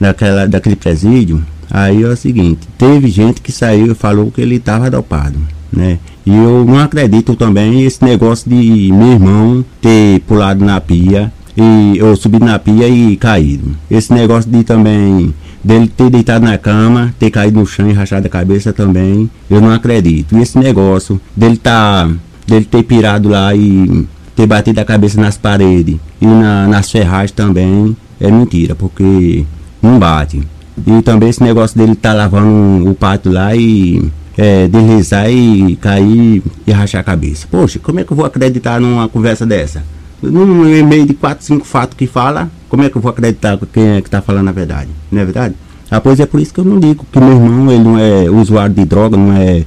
daquela, 0.00 0.46
daquele 0.46 0.76
presídio, 0.76 1.42
aí 1.70 2.02
é 2.02 2.06
o 2.06 2.16
seguinte, 2.16 2.68
teve 2.78 3.08
gente 3.08 3.40
que 3.40 3.50
saiu 3.50 3.92
e 3.92 3.94
falou 3.94 4.30
que 4.30 4.40
ele 4.40 4.58
tava 4.58 4.90
dopado, 4.90 5.38
né? 5.72 5.98
E 6.24 6.34
eu 6.34 6.64
não 6.64 6.78
acredito 6.78 7.34
também 7.36 7.84
esse 7.84 8.04
negócio 8.04 8.48
de 8.50 8.90
meu 8.92 9.12
irmão 9.12 9.64
ter 9.80 10.20
pulado 10.20 10.64
na 10.64 10.80
pia 10.80 11.32
e 11.56 11.98
eu 11.98 12.14
subido 12.16 12.44
na 12.44 12.58
pia 12.58 12.88
e 12.88 13.16
caído. 13.16 13.76
Esse 13.90 14.12
negócio 14.12 14.50
de 14.50 14.62
também 14.62 15.34
dele 15.64 15.88
ter 15.88 16.10
deitado 16.10 16.44
na 16.44 16.58
cama, 16.58 17.14
ter 17.18 17.30
caído 17.30 17.58
no 17.58 17.66
chão 17.66 17.88
e 17.88 17.92
rachado 17.92 18.26
a 18.26 18.30
cabeça 18.30 18.72
também, 18.72 19.28
eu 19.50 19.60
não 19.60 19.70
acredito. 19.70 20.36
E 20.36 20.42
esse 20.42 20.58
negócio 20.58 21.20
dele 21.34 21.56
tá 21.56 22.08
dele 22.46 22.64
ter 22.64 22.82
pirado 22.84 23.28
lá 23.28 23.54
e 23.54 24.06
ter 24.36 24.46
batido 24.46 24.80
a 24.80 24.84
cabeça 24.84 25.20
nas 25.20 25.36
paredes 25.36 25.96
e 26.20 26.26
na, 26.26 26.68
nas 26.68 26.90
ferragens 26.90 27.32
também 27.32 27.96
é 28.20 28.30
mentira, 28.30 28.74
porque 28.74 29.44
não 29.82 29.98
bate. 29.98 30.42
E 30.86 31.02
também 31.02 31.30
esse 31.30 31.42
negócio 31.42 31.76
dele 31.76 31.96
tá 31.96 32.12
lavando 32.12 32.88
o 32.88 32.94
pato 32.94 33.30
lá 33.30 33.56
e 33.56 34.10
é, 34.36 34.68
deslizar 34.68 35.30
e 35.30 35.74
cair 35.76 36.42
e 36.66 36.72
rachar 36.72 37.00
a 37.00 37.04
cabeça. 37.04 37.48
Poxa, 37.50 37.78
como 37.78 37.98
é 37.98 38.04
que 38.04 38.12
eu 38.12 38.16
vou 38.16 38.26
acreditar 38.26 38.80
numa 38.80 39.08
conversa 39.08 39.46
dessa? 39.46 39.82
Num 40.22 40.84
meio 40.86 41.06
de 41.06 41.14
quatro, 41.14 41.44
cinco 41.44 41.66
fatos 41.66 41.96
que 41.96 42.06
fala, 42.06 42.50
como 42.68 42.82
é 42.82 42.90
que 42.90 42.96
eu 42.96 43.02
vou 43.02 43.10
acreditar 43.10 43.58
quem 43.72 43.96
é 43.96 44.00
que 44.00 44.10
tá 44.10 44.22
falando 44.22 44.48
a 44.48 44.52
verdade? 44.52 44.88
Não 45.10 45.20
é 45.20 45.24
verdade? 45.24 45.54
Ah, 45.90 46.00
pois 46.00 46.18
é 46.18 46.26
por 46.26 46.40
isso 46.40 46.52
que 46.52 46.60
eu 46.60 46.64
não 46.64 46.80
digo 46.80 47.06
que 47.10 47.20
meu 47.20 47.32
irmão 47.32 47.70
ele 47.70 47.84
não 47.84 47.98
é 47.98 48.28
usuário 48.30 48.74
de 48.74 48.84
droga, 48.84 49.16
não 49.16 49.32
é. 49.32 49.64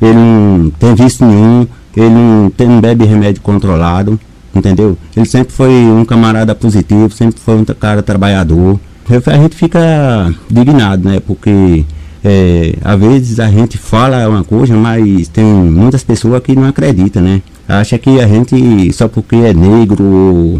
Ele 0.00 0.14
não 0.14 0.70
tem 0.78 0.94
vício 0.94 1.26
nenhum, 1.26 1.66
ele 1.96 2.10
não, 2.10 2.50
tem, 2.50 2.68
não 2.68 2.80
bebe 2.80 3.04
remédio 3.04 3.42
controlado, 3.42 4.18
entendeu? 4.54 4.96
Ele 5.16 5.26
sempre 5.26 5.52
foi 5.52 5.70
um 5.70 6.04
camarada 6.04 6.54
positivo, 6.54 7.10
sempre 7.10 7.40
foi 7.40 7.56
um 7.56 7.64
cara 7.64 8.02
trabalhador. 8.02 8.78
A 9.26 9.36
gente 9.36 9.56
fica 9.56 10.32
indignado, 10.50 11.08
né? 11.08 11.20
Porque 11.20 11.84
é, 12.24 12.74
às 12.84 12.98
vezes 12.98 13.40
a 13.40 13.48
gente 13.48 13.76
fala 13.76 14.28
uma 14.28 14.44
coisa, 14.44 14.74
mas 14.76 15.28
tem 15.28 15.44
muitas 15.44 16.04
pessoas 16.04 16.42
que 16.42 16.54
não 16.54 16.64
acreditam, 16.64 17.22
né? 17.22 17.42
Acha 17.68 17.98
que 17.98 18.18
a 18.20 18.26
gente, 18.26 18.92
só 18.94 19.08
porque 19.08 19.36
é 19.36 19.52
negro 19.52 20.02
ou, 20.02 20.58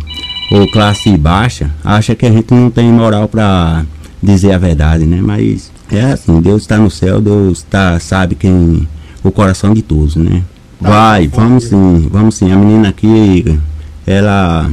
ou 0.52 0.70
classe 0.70 1.16
baixa, 1.16 1.70
acha 1.82 2.14
que 2.14 2.26
a 2.26 2.30
gente 2.30 2.52
não 2.52 2.70
tem 2.70 2.92
moral 2.92 3.26
pra 3.26 3.84
dizer 4.22 4.52
a 4.52 4.58
verdade, 4.58 5.06
né? 5.06 5.20
Mas 5.22 5.72
é 5.90 6.02
assim, 6.12 6.40
Deus 6.40 6.62
está 6.62 6.76
no 6.76 6.90
céu, 6.90 7.20
Deus 7.20 7.62
tá, 7.62 7.98
sabe 7.98 8.34
quem 8.34 8.86
o 9.24 9.30
coração 9.30 9.72
de 9.72 9.80
todos, 9.80 10.16
né? 10.16 10.42
Vai, 10.80 11.26
vamos 11.28 11.64
sim, 11.64 12.08
vamos 12.10 12.36
sim. 12.36 12.52
A 12.52 12.56
menina 12.56 12.90
aqui, 12.90 13.58
ela 14.06 14.70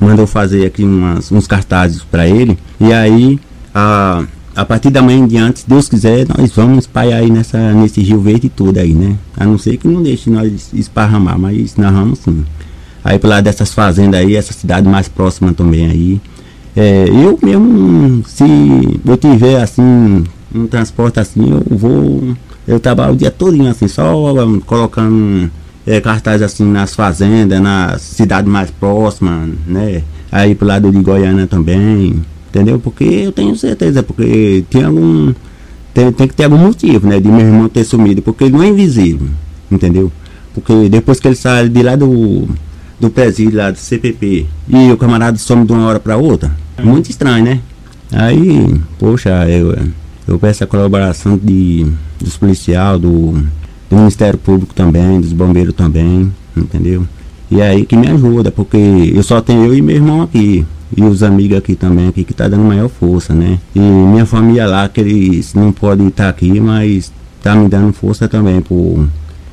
mandou 0.00 0.26
fazer 0.26 0.66
aqui 0.66 0.84
umas, 0.84 1.32
uns 1.32 1.46
cartazes 1.46 2.02
para 2.02 2.26
ele. 2.28 2.58
E 2.78 2.92
aí, 2.92 3.40
a, 3.74 4.24
a 4.56 4.64
partir 4.64 4.88
da 4.88 5.02
manhã 5.02 5.18
em 5.18 5.26
diante, 5.26 5.60
se 5.60 5.68
Deus 5.68 5.86
quiser, 5.86 6.26
nós 6.26 6.50
vamos 6.52 6.78
espalhar 6.78 7.20
aí 7.20 7.30
nessa, 7.30 7.74
nesse 7.74 8.00
Rio 8.00 8.22
Verde 8.22 8.48
tudo 8.48 8.78
aí, 8.78 8.94
né? 8.94 9.14
A 9.36 9.44
não 9.44 9.58
ser 9.58 9.76
que 9.76 9.86
não 9.86 10.02
deixe 10.02 10.30
nós 10.30 10.70
esparramar, 10.72 11.38
mas 11.38 11.76
nós 11.76 11.92
vamos 11.92 12.20
sim. 12.20 12.42
Aí 13.04 13.18
por 13.18 13.28
lá 13.28 13.42
dessas 13.42 13.74
fazendas 13.74 14.18
aí, 14.18 14.34
essa 14.34 14.54
cidade 14.54 14.88
mais 14.88 15.08
próxima 15.08 15.52
também 15.52 15.86
aí. 15.86 16.20
É, 16.74 17.04
eu 17.06 17.38
mesmo, 17.42 18.24
se 18.26 18.44
eu 19.04 19.16
tiver 19.18 19.62
assim, 19.62 20.24
um 20.54 20.66
transporte 20.66 21.20
assim, 21.20 21.50
eu 21.50 21.62
vou. 21.76 22.34
Eu 22.66 22.80
trabalho 22.80 23.12
o 23.12 23.16
dia 23.16 23.30
todo 23.30 23.64
assim, 23.68 23.86
só 23.86 24.12
colocando 24.64 25.50
é, 25.86 26.00
cartaz 26.00 26.40
assim 26.40 26.64
nas 26.64 26.94
fazendas, 26.94 27.60
nas 27.60 28.00
cidades 28.00 28.50
mais 28.50 28.70
próximas, 28.70 29.50
né? 29.66 30.02
Aí 30.32 30.54
pro 30.54 30.66
lado 30.66 30.90
de 30.90 30.98
Goiânia 31.00 31.46
também, 31.46 32.22
entendeu? 32.56 32.78
Porque 32.78 33.04
eu 33.04 33.32
tenho 33.32 33.54
certeza, 33.54 34.02
porque 34.02 34.64
tem 34.70 34.84
algum. 34.84 35.34
Tem, 35.92 36.12
tem 36.12 36.28
que 36.28 36.34
ter 36.34 36.44
algum 36.44 36.58
motivo, 36.58 37.06
né? 37.06 37.20
De 37.20 37.28
meu 37.28 37.40
irmão 37.40 37.68
ter 37.68 37.84
sumido, 37.84 38.22
porque 38.22 38.44
ele 38.44 38.52
não 38.52 38.62
é 38.62 38.68
invisível, 38.68 39.28
entendeu? 39.70 40.10
Porque 40.54 40.88
depois 40.88 41.20
que 41.20 41.28
ele 41.28 41.36
sai 41.36 41.68
de 41.68 41.82
lá 41.82 41.96
do, 41.96 42.48
do 43.00 43.10
presídio 43.10 43.56
lá 43.58 43.70
do 43.70 43.78
CPP 43.78 44.46
e 44.68 44.92
o 44.92 44.96
camarada 44.96 45.38
some 45.38 45.66
de 45.66 45.72
uma 45.72 45.86
hora 45.86 46.00
para 46.00 46.16
outra, 46.16 46.50
é 46.76 46.82
muito 46.82 47.10
estranho, 47.10 47.44
né? 47.44 47.60
Aí, 48.12 48.74
poxa, 48.98 49.48
eu, 49.48 49.76
eu 50.28 50.38
peço 50.38 50.64
a 50.64 50.66
colaboração 50.66 51.38
de, 51.42 51.86
dos 52.20 52.36
policiais, 52.36 53.00
do, 53.00 53.32
do 53.88 53.96
Ministério 53.96 54.38
Público 54.38 54.74
também, 54.74 55.20
dos 55.20 55.32
bombeiros 55.32 55.74
também, 55.74 56.32
entendeu? 56.54 57.06
E 57.50 57.62
aí 57.62 57.86
que 57.86 57.96
me 57.96 58.08
ajuda, 58.08 58.50
porque 58.50 58.76
eu 59.14 59.22
só 59.22 59.40
tenho 59.40 59.64
eu 59.64 59.74
e 59.74 59.80
meu 59.80 59.96
irmão 59.96 60.22
aqui. 60.22 60.66
E 60.94 61.02
os 61.02 61.22
amigos 61.22 61.56
aqui 61.56 61.74
também, 61.74 62.08
aqui 62.08 62.24
que 62.24 62.34
tá 62.34 62.48
dando 62.48 62.64
maior 62.64 62.88
força, 62.88 63.32
né? 63.32 63.58
E 63.74 63.80
minha 63.80 64.26
família 64.26 64.66
lá, 64.66 64.88
que 64.88 65.00
eles 65.00 65.54
não 65.54 65.72
podem 65.72 66.08
estar 66.08 66.28
aqui, 66.28 66.60
mas 66.60 67.12
tá 67.42 67.54
me 67.54 67.68
dando 67.68 67.92
força 67.92 68.28
também 68.28 68.60
por. 68.60 69.08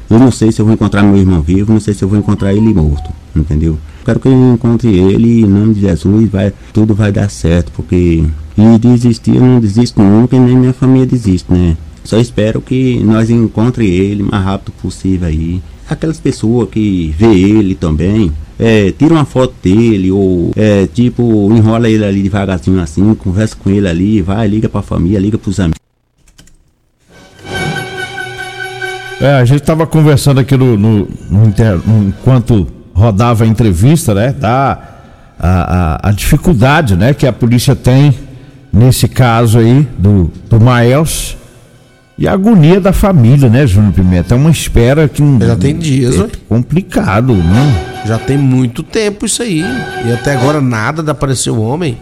Eu 0.10 0.20
não 0.20 0.32
sei 0.32 0.52
se 0.52 0.62
eu 0.62 0.66
vou 0.66 0.74
encontrar 0.74 1.02
meu 1.04 1.18
irmão 1.18 1.42
vivo, 1.42 1.74
não 1.74 1.80
sei 1.80 1.94
se 1.94 2.04
eu 2.04 2.10
vou 2.10 2.20
encontrar 2.20 2.54
ele 2.54 2.74
morto, 2.74 3.10
entendeu? 3.36 3.78
Quero 4.06 4.20
que 4.20 4.28
eu 4.28 4.54
encontre 4.54 4.90
ele 4.90 5.42
em 5.42 5.46
nome 5.46 5.74
de 5.74 5.82
Jesus 5.82 6.30
vai, 6.30 6.54
tudo 6.74 6.94
vai 6.94 7.12
dar 7.12 7.30
certo, 7.30 7.72
porque 7.76 8.24
e 8.56 8.78
desistir 8.78 9.36
eu 9.36 9.42
não 9.42 9.60
desisto 9.60 10.02
nunca 10.02 10.36
e 10.36 10.40
nem 10.40 10.56
minha 10.56 10.74
família 10.74 11.08
desiste, 11.08 11.52
né? 11.52 11.76
Só 12.04 12.20
espero 12.20 12.62
que 12.62 13.02
nós 13.04 13.30
encontre 13.30 13.90
ele 13.90 14.24
o 14.24 14.30
mais 14.30 14.44
rápido 14.44 14.74
possível 14.82 15.28
aí. 15.28 15.62
Aquelas 15.90 16.20
pessoas 16.20 16.70
que 16.70 17.14
vê 17.18 17.34
ele 17.34 17.76
também, 17.76 18.32
é, 18.60 18.92
tira 18.92 19.14
uma 19.14 19.26
foto 19.26 19.54
dele, 19.64 20.12
ou 20.12 20.52
é, 20.56 20.88
tipo, 20.88 21.24
enrola 21.54 21.90
ele 21.90 22.04
ali 22.04 22.24
devagarzinho 22.24 22.80
assim, 22.82 23.14
conversa 23.16 23.56
com 23.56 23.70
ele 23.70 23.88
ali, 23.88 24.22
vai, 24.22 24.48
liga 24.48 24.70
pra 24.70 24.82
família, 24.82 25.20
liga 25.20 25.38
pros 25.38 25.60
amigos. 25.60 25.80
É, 29.22 29.36
a 29.36 29.46
gente 29.46 29.62
estava 29.62 29.88
conversando 29.88 30.40
aqui 30.40 30.58
no, 30.58 30.78
no, 30.78 31.08
no, 31.30 31.46
inter, 31.46 31.80
enquanto 31.88 32.68
rodava 32.94 33.46
a 33.46 33.48
entrevista, 33.48 34.14
né? 34.14 34.34
Da 34.34 34.90
a, 35.40 36.06
a, 36.06 36.10
a, 36.10 36.12
dificuldade, 36.12 36.96
né, 36.96 37.14
que 37.14 37.28
a 37.28 37.34
polícia 37.34 37.76
tem 37.76 38.14
nesse 38.72 39.08
caso 39.08 39.60
aí 39.60 39.88
do, 39.98 40.32
do 40.50 40.60
Maels 40.60 41.36
e 42.18 42.28
a 42.28 42.34
agonia 42.34 42.80
da 42.80 42.94
família, 42.94 43.50
né, 43.50 43.66
Júnior 43.66 43.94
Pimenta? 43.94 44.36
É 44.36 44.38
uma 44.38 44.52
espera 44.52 45.08
que 45.08 45.22
não. 45.22 45.46
Já 45.46 45.56
tem 45.56 45.76
dias, 45.76 46.20
é 46.20 46.28
complicado, 46.48 47.34
né? 47.34 48.04
Já 48.06 48.20
tem 48.20 48.38
muito 48.38 48.84
tempo 48.84 49.26
isso 49.26 49.42
aí. 49.42 49.64
E 50.06 50.12
até 50.12 50.34
agora 50.34 50.62
nada 50.62 51.02
de 51.02 51.10
aparecer 51.10 51.50
o 51.50 51.60
homem. 51.60 51.98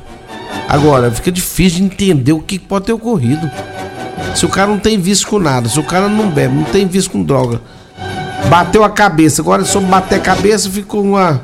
Agora, 0.68 1.10
fica 1.12 1.32
difícil 1.32 1.80
de 1.80 1.86
entender 1.86 2.34
o 2.34 2.40
que 2.40 2.60
pode 2.60 2.86
ter 2.86 2.94
ocorrido. 2.94 3.50
Se 4.36 4.46
o 4.46 4.50
cara 4.50 4.68
não 4.68 4.80
tem 4.80 5.00
vício 5.00 5.28
com 5.28 5.40
nada, 5.40 5.70
se 5.70 5.80
o 5.80 5.84
cara 5.84 6.10
não 6.10 6.30
bebe, 6.30 6.56
não 6.56 6.64
tem 6.64 6.88
vício 6.88 7.12
com 7.12 7.24
droga, 7.24 7.62
bateu 8.50 8.84
a 8.84 8.90
cabeça, 8.90 9.42
agora 9.42 9.64
só 9.66 9.80
bater 9.80 10.16
a 10.16 10.20
cabeça 10.20 10.70
ficou 10.70 11.04
uma, 11.04 11.42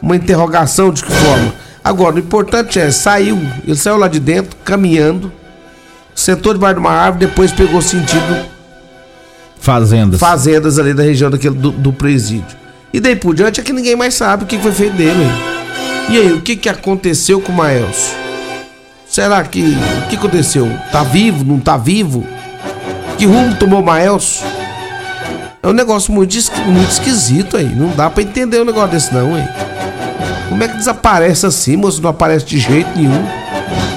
uma 0.00 0.16
interrogação 0.16 0.92
de 0.92 1.04
que 1.04 1.12
forma. 1.12 1.52
Agora, 1.82 2.16
o 2.16 2.18
importante 2.18 2.78
é, 2.78 2.90
saiu, 2.90 3.38
ele 3.66 3.76
saiu 3.76 3.96
lá 3.96 4.08
de 4.08 4.18
dentro, 4.18 4.56
caminhando 4.64 5.30
sentou 6.14 6.52
debaixo 6.52 6.74
de 6.74 6.80
uma 6.80 6.92
árvore, 6.92 7.26
depois 7.26 7.52
pegou 7.52 7.82
sentido 7.82 8.54
fazendas. 9.64 10.20
Fazendas 10.20 10.78
ali 10.78 10.92
da 10.92 11.02
região 11.02 11.30
daquele, 11.30 11.54
do, 11.54 11.70
do 11.70 11.92
presídio. 11.92 12.56
E 12.92 13.00
daí 13.00 13.16
por 13.16 13.34
diante 13.34 13.60
é 13.60 13.62
que 13.62 13.72
ninguém 13.72 13.96
mais 13.96 14.14
sabe 14.14 14.44
o 14.44 14.46
que 14.46 14.58
foi 14.58 14.72
feito 14.72 14.94
dele. 14.94 15.24
E 16.10 16.18
aí, 16.18 16.32
o 16.32 16.42
que, 16.42 16.54
que 16.54 16.68
aconteceu 16.68 17.40
com 17.40 17.50
o 17.50 17.56
Maelso? 17.56 18.14
Será 19.08 19.42
que. 19.42 19.62
O 20.04 20.08
que 20.08 20.16
aconteceu? 20.16 20.70
Tá 20.92 21.02
vivo? 21.02 21.44
Não 21.44 21.58
tá 21.58 21.78
vivo? 21.78 22.26
Que 23.16 23.24
rumo 23.24 23.56
tomou 23.56 23.80
o 23.80 23.84
Maelso? 23.84 24.44
É 25.62 25.68
um 25.68 25.72
negócio 25.72 26.12
muito, 26.12 26.36
muito 26.66 26.90
esquisito 26.90 27.56
aí. 27.56 27.74
Não 27.74 27.88
dá 27.96 28.10
para 28.10 28.22
entender 28.22 28.60
um 28.60 28.66
negócio 28.66 28.90
desse, 28.90 29.14
não, 29.14 29.36
hein? 29.36 29.48
Como 30.50 30.62
é 30.62 30.68
que 30.68 30.76
desaparece 30.76 31.46
assim, 31.46 31.74
moço? 31.76 32.02
Não 32.02 32.10
aparece 32.10 32.44
de 32.44 32.58
jeito 32.58 32.90
nenhum. 32.94 33.24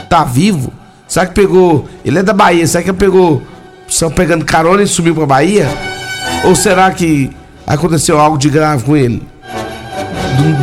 Tá 0.08 0.24
vivo? 0.24 0.72
Será 1.18 1.26
que 1.26 1.34
pegou. 1.34 1.90
Ele 2.06 2.20
é 2.20 2.22
da 2.22 2.32
Bahia, 2.32 2.68
será 2.68 2.84
que 2.84 2.94
pegou. 2.94 3.42
Estão 3.88 4.12
pegando 4.12 4.46
carona 4.46 4.84
e 4.84 4.88
subiu 4.88 5.16
pra 5.16 5.26
Bahia? 5.26 5.68
Ou 6.44 6.56
será 6.56 6.92
que 6.92 7.32
aconteceu 7.66 8.20
algo 8.20 8.38
de 8.38 8.52
grave 8.52 8.84
com 8.84 8.96
ele? 8.96 9.24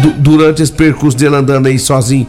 Du 0.00 0.10
durante 0.12 0.62
esse 0.62 0.70
percurso 0.70 1.18
dele 1.18 1.34
andando 1.34 1.66
aí 1.66 1.76
sozinho 1.76 2.28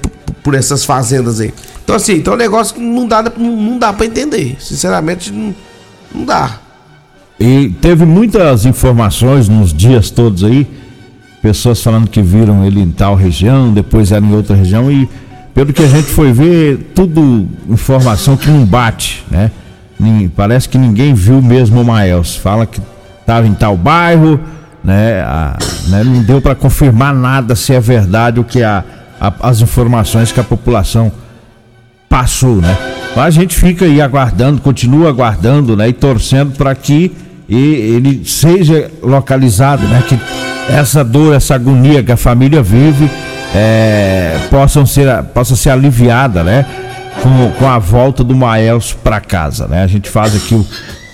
por, 0.00 0.32
por, 0.42 0.54
essas 0.54 0.82
fazendas 0.82 1.40
aí. 1.40 1.52
Então, 1.84 1.94
assim, 1.94 2.14
então 2.14 2.32
é 2.32 2.36
um 2.36 2.38
negócio 2.38 2.74
que 2.74 2.80
não 2.80 3.06
dá, 3.06 3.22
não 3.36 3.78
dá 3.78 3.92
pra 3.92 4.06
entender. 4.06 4.56
Sinceramente, 4.58 5.30
não, 5.30 5.54
não 6.14 6.24
dá. 6.24 6.58
E 7.38 7.68
teve 7.82 8.06
muitas 8.06 8.64
informações 8.64 9.46
nos 9.46 9.74
dias 9.74 10.08
todos 10.08 10.42
aí, 10.42 10.66
pessoas 11.42 11.82
falando 11.82 12.08
que 12.08 12.22
viram 12.22 12.64
ele 12.64 12.80
em 12.80 12.90
tal 12.90 13.14
região, 13.14 13.74
depois 13.74 14.10
era 14.10 14.24
em 14.24 14.34
outra 14.34 14.56
região 14.56 14.90
e 14.90 15.06
pelo 15.54 15.72
que 15.72 15.82
a 15.82 15.88
gente 15.88 16.08
foi 16.08 16.32
ver, 16.32 16.90
tudo 16.94 17.48
informação 17.68 18.36
que 18.36 18.50
não 18.50 18.66
bate, 18.66 19.24
né? 19.30 19.52
Parece 20.36 20.68
que 20.68 20.76
ninguém 20.76 21.14
viu 21.14 21.40
mesmo 21.40 21.80
o 21.80 21.84
Maels. 21.84 22.34
Fala 22.34 22.66
que 22.66 22.80
estava 23.20 23.46
em 23.46 23.54
tal 23.54 23.76
bairro, 23.76 24.40
né? 24.82 25.22
A, 25.22 25.56
né? 25.88 26.02
Não 26.02 26.22
deu 26.22 26.42
para 26.42 26.56
confirmar 26.56 27.14
nada 27.14 27.54
se 27.54 27.72
é 27.72 27.80
verdade 27.80 28.40
o 28.40 28.44
que 28.44 28.62
a, 28.62 28.84
a, 29.20 29.32
as 29.40 29.60
informações 29.60 30.32
que 30.32 30.40
a 30.40 30.44
população 30.44 31.12
passou, 32.08 32.56
né? 32.56 32.76
Mas 33.14 33.26
a 33.26 33.30
gente 33.30 33.54
fica 33.56 33.84
aí 33.84 34.02
aguardando, 34.02 34.60
continua 34.60 35.08
aguardando, 35.08 35.76
né? 35.76 35.88
E 35.88 35.92
torcendo 35.92 36.56
para 36.56 36.74
que 36.74 37.14
ele 37.48 38.24
seja 38.24 38.90
localizado, 39.00 39.86
né? 39.86 40.02
Que 40.08 40.18
essa 40.68 41.04
dor, 41.04 41.34
essa 41.34 41.54
agonia 41.54 42.02
que 42.02 42.10
a 42.10 42.16
família 42.16 42.60
vive 42.60 43.08
é, 43.54 44.36
possam 44.50 44.84
ser, 44.84 45.22
possa 45.32 45.54
ser 45.54 45.70
aliviada, 45.70 46.42
né? 46.42 46.66
Com, 47.22 47.52
com 47.52 47.68
a 47.68 47.78
volta 47.78 48.24
do 48.24 48.34
Maels 48.34 48.92
para 48.92 49.20
casa, 49.20 49.68
né? 49.68 49.84
A 49.84 49.86
gente 49.86 50.10
faz 50.10 50.34
aqui 50.34 50.54
o, 50.54 50.66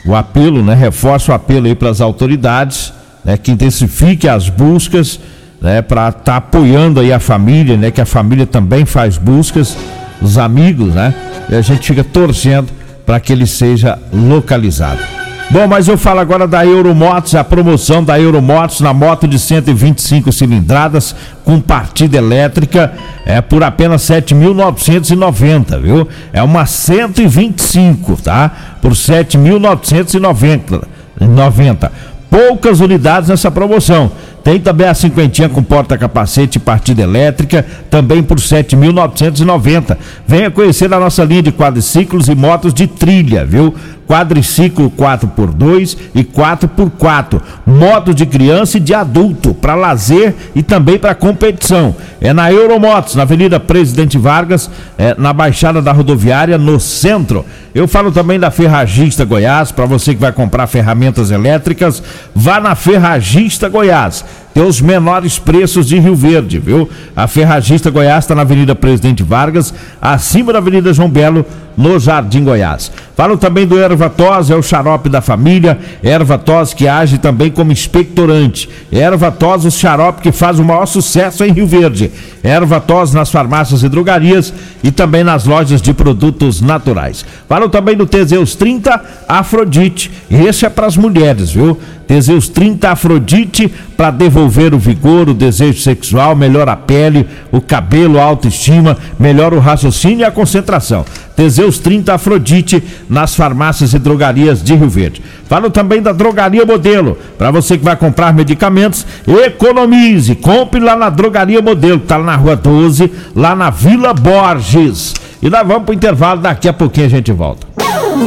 o 0.06 0.16
apelo, 0.16 0.64
né? 0.64 0.75
Reforça 0.75 1.32
o 1.32 1.35
apelo 1.35 1.66
aí 1.66 1.75
para 1.75 1.90
as 1.90 2.00
autoridades, 2.00 2.92
né? 3.23 3.37
Que 3.37 3.50
intensifique 3.50 4.26
as 4.26 4.49
buscas, 4.49 5.20
né? 5.61 5.82
Para 5.82 6.09
estar 6.09 6.23
tá 6.23 6.37
apoiando 6.37 6.99
aí 6.99 7.12
a 7.12 7.20
família, 7.20 7.76
né? 7.76 7.90
Que 7.90 8.00
a 8.00 8.06
família 8.06 8.47
também 8.47 8.87
faz 8.87 9.18
buscas, 9.18 9.76
os 10.23 10.38
amigos, 10.38 10.94
né? 10.94 11.14
E 11.50 11.54
a 11.54 11.61
gente 11.61 11.87
fica 11.87 12.02
torcendo 12.02 12.68
para 13.04 13.20
que 13.20 13.32
ele 13.32 13.47
seja 13.47 13.99
localizado. 14.12 15.20
Bom, 15.52 15.66
mas 15.66 15.88
eu 15.88 15.99
falo 15.99 16.21
agora 16.21 16.47
da 16.47 16.64
Euromotos, 16.64 17.35
a 17.35 17.42
promoção 17.42 18.04
da 18.04 18.21
Euromotos 18.21 18.80
na 18.80 18.95
moto 18.95 19.26
de 19.26 19.37
125 19.37 20.30
cilindradas 20.30 21.12
com 21.45 21.61
partida 21.61 22.19
elétrica 22.19 22.92
é 23.26 23.40
por 23.40 23.64
apenas 23.64 24.02
7.990, 24.02 25.80
viu? 25.80 26.07
É 26.33 26.40
uma 26.40 26.66
125, 26.66 28.23
tá? 28.23 28.76
Por 28.80 28.92
7.990. 28.92 30.85
90. 31.19 31.92
Poucas 32.30 32.78
unidades 32.78 33.28
nessa 33.28 33.50
promoção. 33.50 34.12
Tem 34.45 34.59
também 34.59 34.87
a 34.87 34.95
cinquentinha 34.95 35.49
com 35.49 35.62
porta-capacete 35.62 36.57
e 36.57 36.61
partida 36.61 37.02
elétrica, 37.02 37.66
também 37.90 38.23
por 38.23 38.38
7.990. 38.38 39.97
Venha 40.26 40.50
conhecer 40.50 40.92
a 40.95 41.00
nossa 41.00 41.25
linha 41.25 41.42
de 41.42 41.52
quadriciclos 41.52 42.28
e 42.28 42.35
motos 42.35 42.73
de 42.73 42.87
trilha, 42.87 43.45
viu? 43.45 43.75
Quadriciclo 44.11 44.90
4x2 44.90 45.97
e 46.12 46.25
4x4, 46.25 47.40
moto 47.64 48.12
de 48.12 48.26
criança 48.26 48.76
e 48.76 48.81
de 48.81 48.93
adulto, 48.93 49.55
para 49.55 49.76
lazer 49.76 50.35
e 50.52 50.64
também 50.64 50.99
para 50.99 51.14
competição. 51.14 51.95
É 52.21 52.33
na 52.33 52.50
Euromotos, 52.50 53.14
na 53.14 53.23
Avenida 53.23 53.61
Presidente 53.61 54.19
Vargas, 54.19 54.69
é, 54.99 55.14
na 55.17 55.33
Baixada 55.33 55.81
da 55.81 55.93
Rodoviária, 55.93 56.59
no 56.59 56.81
centro. 56.81 57.47
Eu 57.73 57.87
falo 57.87 58.11
também 58.11 58.40
da 58.40 58.50
Ferragista 58.50 59.25
Goiás, 59.25 59.71
para 59.71 59.87
você 59.87 60.12
que 60.12 60.21
vai 60.21 60.33
comprar 60.33 60.67
ferramentas 60.67 61.31
elétricas, 61.31 62.02
vá 62.35 62.59
na 62.59 62.75
Ferragista 62.75 63.69
Goiás. 63.69 64.25
Tem 64.52 64.64
os 64.64 64.81
menores 64.81 65.38
preços 65.38 65.87
de 65.87 66.00
Rio 66.00 66.17
Verde, 66.17 66.59
viu? 66.59 66.90
A 67.14 67.29
Ferragista 67.29 67.88
Goiás 67.90 68.25
está 68.25 68.35
na 68.35 68.43
Avenida 68.43 68.75
Presidente 68.75 69.23
Vargas, 69.23 69.73
acima 70.02 70.52
da 70.52 70.59
Avenida 70.59 70.93
João 70.93 71.09
Belo, 71.09 71.47
no 71.80 71.99
Jardim 71.99 72.44
Goiás. 72.44 72.92
Falo 73.16 73.37
também 73.37 73.66
do 73.66 73.78
erva 73.78 74.10
tos, 74.10 74.50
é 74.50 74.54
o 74.54 74.62
xarope 74.62 75.08
da 75.08 75.20
família, 75.20 75.78
erva 76.02 76.37
tos 76.37 76.75
que 76.75 76.87
age 76.87 77.18
também 77.18 77.50
como 77.50 77.72
expectorante. 77.72 78.68
Erva 78.92 79.30
tos, 79.30 79.64
o 79.64 79.70
xarope 79.70 80.20
que 80.20 80.30
faz 80.30 80.58
o 80.58 80.64
maior 80.64 80.87
sucesso 80.87 81.42
em 81.44 81.52
Rio 81.52 81.66
Verde. 81.66 82.10
Erva 82.42 82.80
tos 82.80 83.12
nas 83.12 83.30
farmácias 83.30 83.82
e 83.82 83.88
drogarias 83.88 84.52
e 84.82 84.90
também 84.90 85.25
nas 85.25 85.46
lojas 85.46 85.80
de 85.80 85.94
produtos 85.94 86.60
naturais. 86.60 87.25
Falo 87.49 87.68
também 87.68 87.96
do 87.96 88.06
Teseus 88.06 88.54
30 88.54 89.02
Afrodite, 89.26 90.10
esse 90.30 90.66
é 90.66 90.68
para 90.68 90.87
as 90.87 90.96
mulheres, 90.96 91.50
viu? 91.50 91.78
Teseus 92.10 92.49
30 92.49 92.90
Afrodite 92.90 93.72
para 93.96 94.10
devolver 94.10 94.75
o 94.75 94.78
vigor, 94.80 95.28
o 95.28 95.34
desejo 95.34 95.80
sexual, 95.80 96.34
melhora 96.34 96.72
a 96.72 96.76
pele, 96.76 97.28
o 97.52 97.60
cabelo, 97.60 98.18
a 98.18 98.25
autoestima, 98.25 98.99
melhora 99.16 99.54
o 99.54 99.60
raciocínio 99.60 100.20
e 100.20 100.25
a 100.25 100.30
concentração. 100.32 101.04
Teseus 101.40 101.78
30 101.78 102.12
Afrodite 102.12 102.82
nas 103.09 103.35
farmácias 103.35 103.94
e 103.94 103.99
drogarias 103.99 104.62
de 104.62 104.75
Rio 104.75 104.90
Verde. 104.90 105.23
Falo 105.49 105.70
também 105.70 106.02
da 106.02 106.12
Drogaria 106.12 106.66
Modelo. 106.66 107.16
Para 107.38 107.50
você 107.50 107.78
que 107.78 107.85
vai 107.85 107.97
comprar 107.97 108.30
medicamentos, 108.35 109.06
economize. 109.26 110.35
Compre 110.35 110.80
lá 110.80 110.94
na 110.94 111.09
Drogaria 111.09 111.62
Modelo, 111.62 111.99
que 111.99 112.04
está 112.04 112.18
na 112.18 112.37
Rua 112.37 112.54
12, 112.56 113.11
lá 113.35 113.56
na 113.56 113.70
Vila 113.70 114.12
Borges. 114.12 115.14
E 115.40 115.49
nós 115.49 115.66
vamos 115.66 115.85
para 115.85 115.92
o 115.92 115.94
intervalo, 115.94 116.42
daqui 116.42 116.68
a 116.68 116.75
pouquinho 116.75 117.06
a 117.06 117.11
gente 117.11 117.32
volta. 117.32 117.66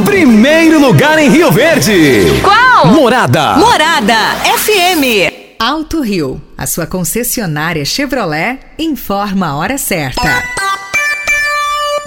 Primeiro 0.04 0.80
lugar 0.80 1.20
em 1.20 1.30
Rio 1.30 1.52
Verde. 1.52 2.42
Qual? 2.42 2.88
Morada. 2.88 3.58
Morada 3.58 4.16
FM. 4.58 5.32
Alto 5.60 6.02
Rio, 6.02 6.42
a 6.58 6.66
sua 6.66 6.88
concessionária 6.88 7.86
Chevrolet, 7.86 8.58
informa 8.80 9.50
a 9.50 9.56
hora 9.56 9.78
certa. 9.78 10.44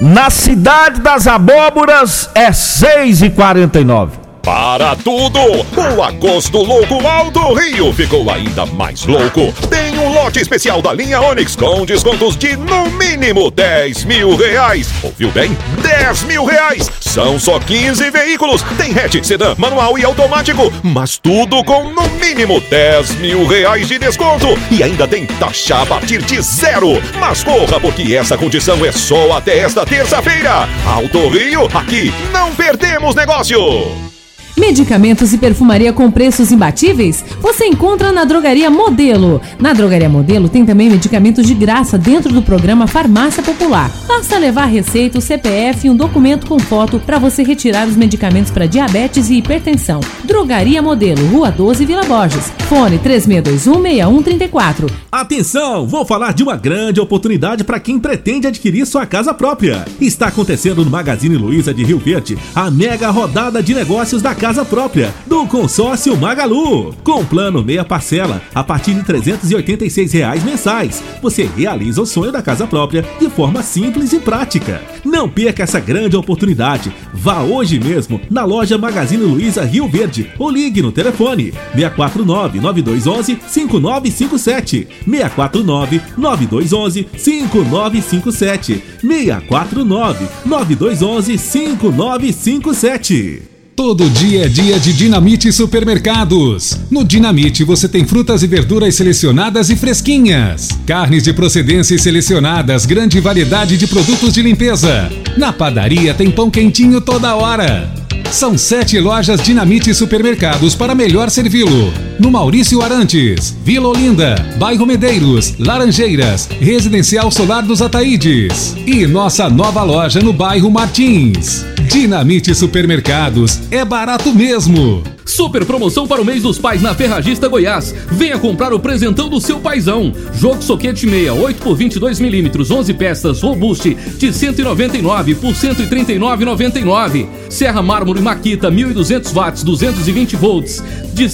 Na 0.01 0.29
cidade 0.29 1.01
das 1.01 1.27
abóboras 1.27 2.29
é 2.35 2.53
6 2.53 3.23
e 3.23 3.31
49 3.31 4.26
para 4.47 4.95
tudo! 4.95 5.41
O 5.41 6.01
agosto 6.01 6.59
louco 6.59 7.05
Alto 7.05 7.53
Rio 7.55 7.93
ficou 7.93 8.31
ainda 8.31 8.65
mais 8.65 9.05
louco. 9.05 9.53
Tem 9.69 9.99
um 9.99 10.13
lote 10.13 10.39
especial 10.39 10.81
da 10.81 10.93
linha 10.93 11.21
Onix 11.21 11.57
com 11.57 11.85
descontos 11.85 12.37
de 12.37 12.57
no 12.57 12.89
mínimo 12.91 13.51
10 13.51 14.05
mil 14.05 14.37
reais. 14.37 14.89
Ouviu 15.03 15.33
bem? 15.33 15.51
10 15.83 16.23
mil 16.23 16.45
reais! 16.45 16.89
São 17.01 17.41
só 17.41 17.59
15 17.59 18.09
veículos. 18.13 18.63
Tem 18.79 18.97
hatch, 18.97 19.25
sedã, 19.25 19.57
manual 19.59 19.99
e 19.99 20.05
automático, 20.05 20.73
mas 20.81 21.19
tudo 21.19 21.65
com 21.65 21.91
no 21.91 22.09
mínimo 22.11 22.61
10 22.61 23.17
mil 23.17 23.49
reais 23.49 23.89
de 23.89 23.99
desconto. 23.99 24.47
E 24.71 24.81
ainda 24.81 25.09
tem 25.09 25.27
taxa 25.27 25.83
a 25.83 25.87
partir 25.87 26.23
de 26.23 26.41
zero. 26.41 27.03
Mas 27.19 27.43
corra, 27.43 27.81
porque 27.81 28.15
essa 28.15 28.39
condição 28.39 28.85
é 28.85 28.93
só 28.93 29.33
até 29.37 29.59
esta 29.59 29.85
terça-feira. 29.85 30.69
Alto 30.87 31.31
Rio, 31.31 31.65
aqui 31.75 32.15
não 32.33 32.55
perdemos 32.55 33.17
negócio. 33.17 34.16
Medicamentos 34.59 35.35
e 35.35 35.39
perfumaria 35.39 35.93
com 35.93 36.11
preços 36.11 36.51
imbatíveis? 36.51 37.23
Você 37.43 37.67
encontra 37.67 38.11
na 38.11 38.25
Drogaria 38.25 38.71
Modelo. 38.71 39.39
Na 39.61 39.75
Drogaria 39.75 40.09
Modelo 40.09 40.49
tem 40.49 40.65
também 40.65 40.89
medicamentos 40.89 41.47
de 41.47 41.53
graça 41.53 41.99
dentro 41.99 42.33
do 42.33 42.41
programa 42.41 42.87
Farmácia 42.87 43.43
Popular. 43.43 43.91
Basta 44.09 44.39
levar 44.39 44.65
receita, 44.65 45.19
o 45.19 45.21
CPF 45.21 45.87
e 45.87 45.91
um 45.91 45.97
documento 45.97 46.47
com 46.47 46.59
foto 46.59 46.99
para 46.99 47.19
você 47.19 47.43
retirar 47.43 47.87
os 47.87 47.97
medicamentos 47.97 48.51
para 48.51 48.65
diabetes 48.65 49.29
e 49.29 49.35
hipertensão. 49.35 50.01
Drogaria 50.25 50.81
Modelo, 50.81 51.27
Rua 51.27 51.51
12, 51.51 51.85
Vila 51.85 52.05
Borges. 52.05 52.51
Fone 52.67 52.99
36216134. 52.99 54.91
Atenção, 55.13 55.87
vou 55.87 56.07
falar 56.07 56.33
de 56.33 56.43
uma 56.43 56.57
grande 56.57 56.99
oportunidade 56.99 57.63
para 57.63 57.79
quem 57.79 57.99
pretende 57.99 58.47
adquirir 58.47 58.87
sua 58.87 59.05
casa 59.05 59.35
própria. 59.35 59.85
Está 60.01 60.29
acontecendo 60.29 60.83
no 60.83 60.91
Magazine 60.91 61.37
Luiza 61.37 61.75
de 61.75 61.85
Rio 61.85 61.99
Verde 61.99 62.39
a 62.55 62.71
mega 62.71 63.11
rodada 63.11 63.63
de 63.63 63.75
negócios 63.75 64.23
da 64.23 64.35
casa 64.35 64.46
casa 64.47 64.65
própria 64.65 65.13
do 65.27 65.45
consórcio 65.45 66.17
Magalu. 66.17 66.95
Com 67.03 67.25
plano 67.25 67.65
meia 67.65 67.85
parcela 67.85 68.41
a 68.55 68.63
partir 68.63 68.95
de 68.95 69.03
386 69.03 70.13
reais 70.13 70.45
mensais, 70.45 71.03
você 71.21 71.51
realiza 71.57 72.01
o 72.01 72.07
sonho 72.07 72.31
da 72.31 72.41
casa 72.41 72.65
própria 72.65 73.05
de 73.19 73.29
forma 73.29 73.61
simples 73.61 74.13
e 74.13 74.21
prática. 74.21 74.81
Não 75.05 75.29
perca 75.29 75.65
essa 75.65 75.81
grande 75.81 76.17
oportunidade. 76.17 76.95
Vá 77.13 77.41
hoje 77.41 77.81
mesmo 77.81 78.21
na 78.31 78.45
loja 78.45 78.79
Magazine 78.79 79.25
Luiza 79.25 79.65
Rio 79.65 79.89
Verde 79.89 80.31
ou 80.39 80.49
ligue 80.49 80.81
no 80.81 80.93
telefone 80.93 81.53
649 81.75 82.61
9211 82.61 83.39
5957 83.49 84.87
649 85.05 86.03
9211 86.17 87.09
5957 87.17 88.85
649 89.01 90.29
9211 90.45 91.37
5957 91.37 93.56
Todo 93.77 94.09
dia 94.09 94.47
é 94.47 94.49
dia 94.49 94.81
de 94.81 94.91
Dinamite 94.95 95.53
Supermercados. 95.53 96.81
No 96.91 97.05
Dinamite 97.05 97.63
você 97.63 97.87
tem 97.87 98.07
frutas 98.07 98.43
e 98.43 98.47
verduras 98.47 98.95
selecionadas 98.95 99.69
e 99.69 99.77
fresquinhas, 99.77 100.71
carnes 100.87 101.25
de 101.25 101.35
procedência 101.35 101.99
selecionadas, 101.99 102.87
grande 102.87 103.21
variedade 103.21 103.77
de 103.77 103.87
produtos 103.87 104.33
de 104.33 104.41
limpeza. 104.41 105.13
Na 105.37 105.53
padaria 105.53 106.15
tem 106.15 106.31
pão 106.31 106.51
quentinho 106.51 107.03
toda 107.03 107.37
hora. 107.37 107.93
São 108.33 108.57
sete 108.57 108.99
lojas 108.99 109.43
Dinamite 109.43 109.93
Supermercados 109.93 110.75
para 110.75 110.95
melhor 110.95 111.29
servi-lo. 111.29 111.93
No 112.19 112.31
Maurício 112.31 112.81
Arantes, 112.81 113.55
Vila 113.63 113.89
Olinda, 113.89 114.37
Bairro 114.59 114.87
Medeiros, 114.87 115.55
Laranjeiras, 115.59 116.49
Residencial 116.59 117.31
Solar 117.31 117.63
dos 117.63 117.83
Ataídes. 117.83 118.75
E 118.87 119.07
nossa 119.07 119.51
nova 119.51 119.83
loja 119.83 120.21
no 120.21 120.33
bairro 120.33 120.71
Martins. 120.71 121.67
Dinamite 121.91 122.55
Supermercados, 122.55 123.61
é 123.71 123.85
barato 123.85 124.35
mesmo. 124.35 125.03
Super 125.27 125.67
promoção 125.67 126.07
para 126.07 126.23
o 126.23 126.25
mês 126.25 126.43
dos 126.43 126.59
pais 126.59 126.81
na 126.81 126.95
Ferragista 126.95 127.49
Goiás. 127.49 127.95
Venha 128.13 128.39
comprar 128.39 128.73
o 128.73 128.81
presentão 128.81 129.29
do 129.29 129.41
seu 129.41 129.59
paizão. 129.59 130.13
Jogo 130.33 130.63
soquete 130.63 131.07
6, 131.07 131.31
8 131.31 131.63
por 131.63 131.77
22 131.77 132.21
milímetros, 132.21 132.71
11 132.71 132.95
peças, 132.95 133.43
robuste 133.43 133.95
de 134.17 134.33
199 134.33 135.35
por 135.35 135.53
139,99. 135.53 137.27
Serra 137.51 137.83
mármore 137.83 138.21
Maquita 138.21 138.71
1200 138.71 139.33
watts, 139.33 139.63
220 139.63 140.37
volts 140.37 140.83
de 141.13 141.29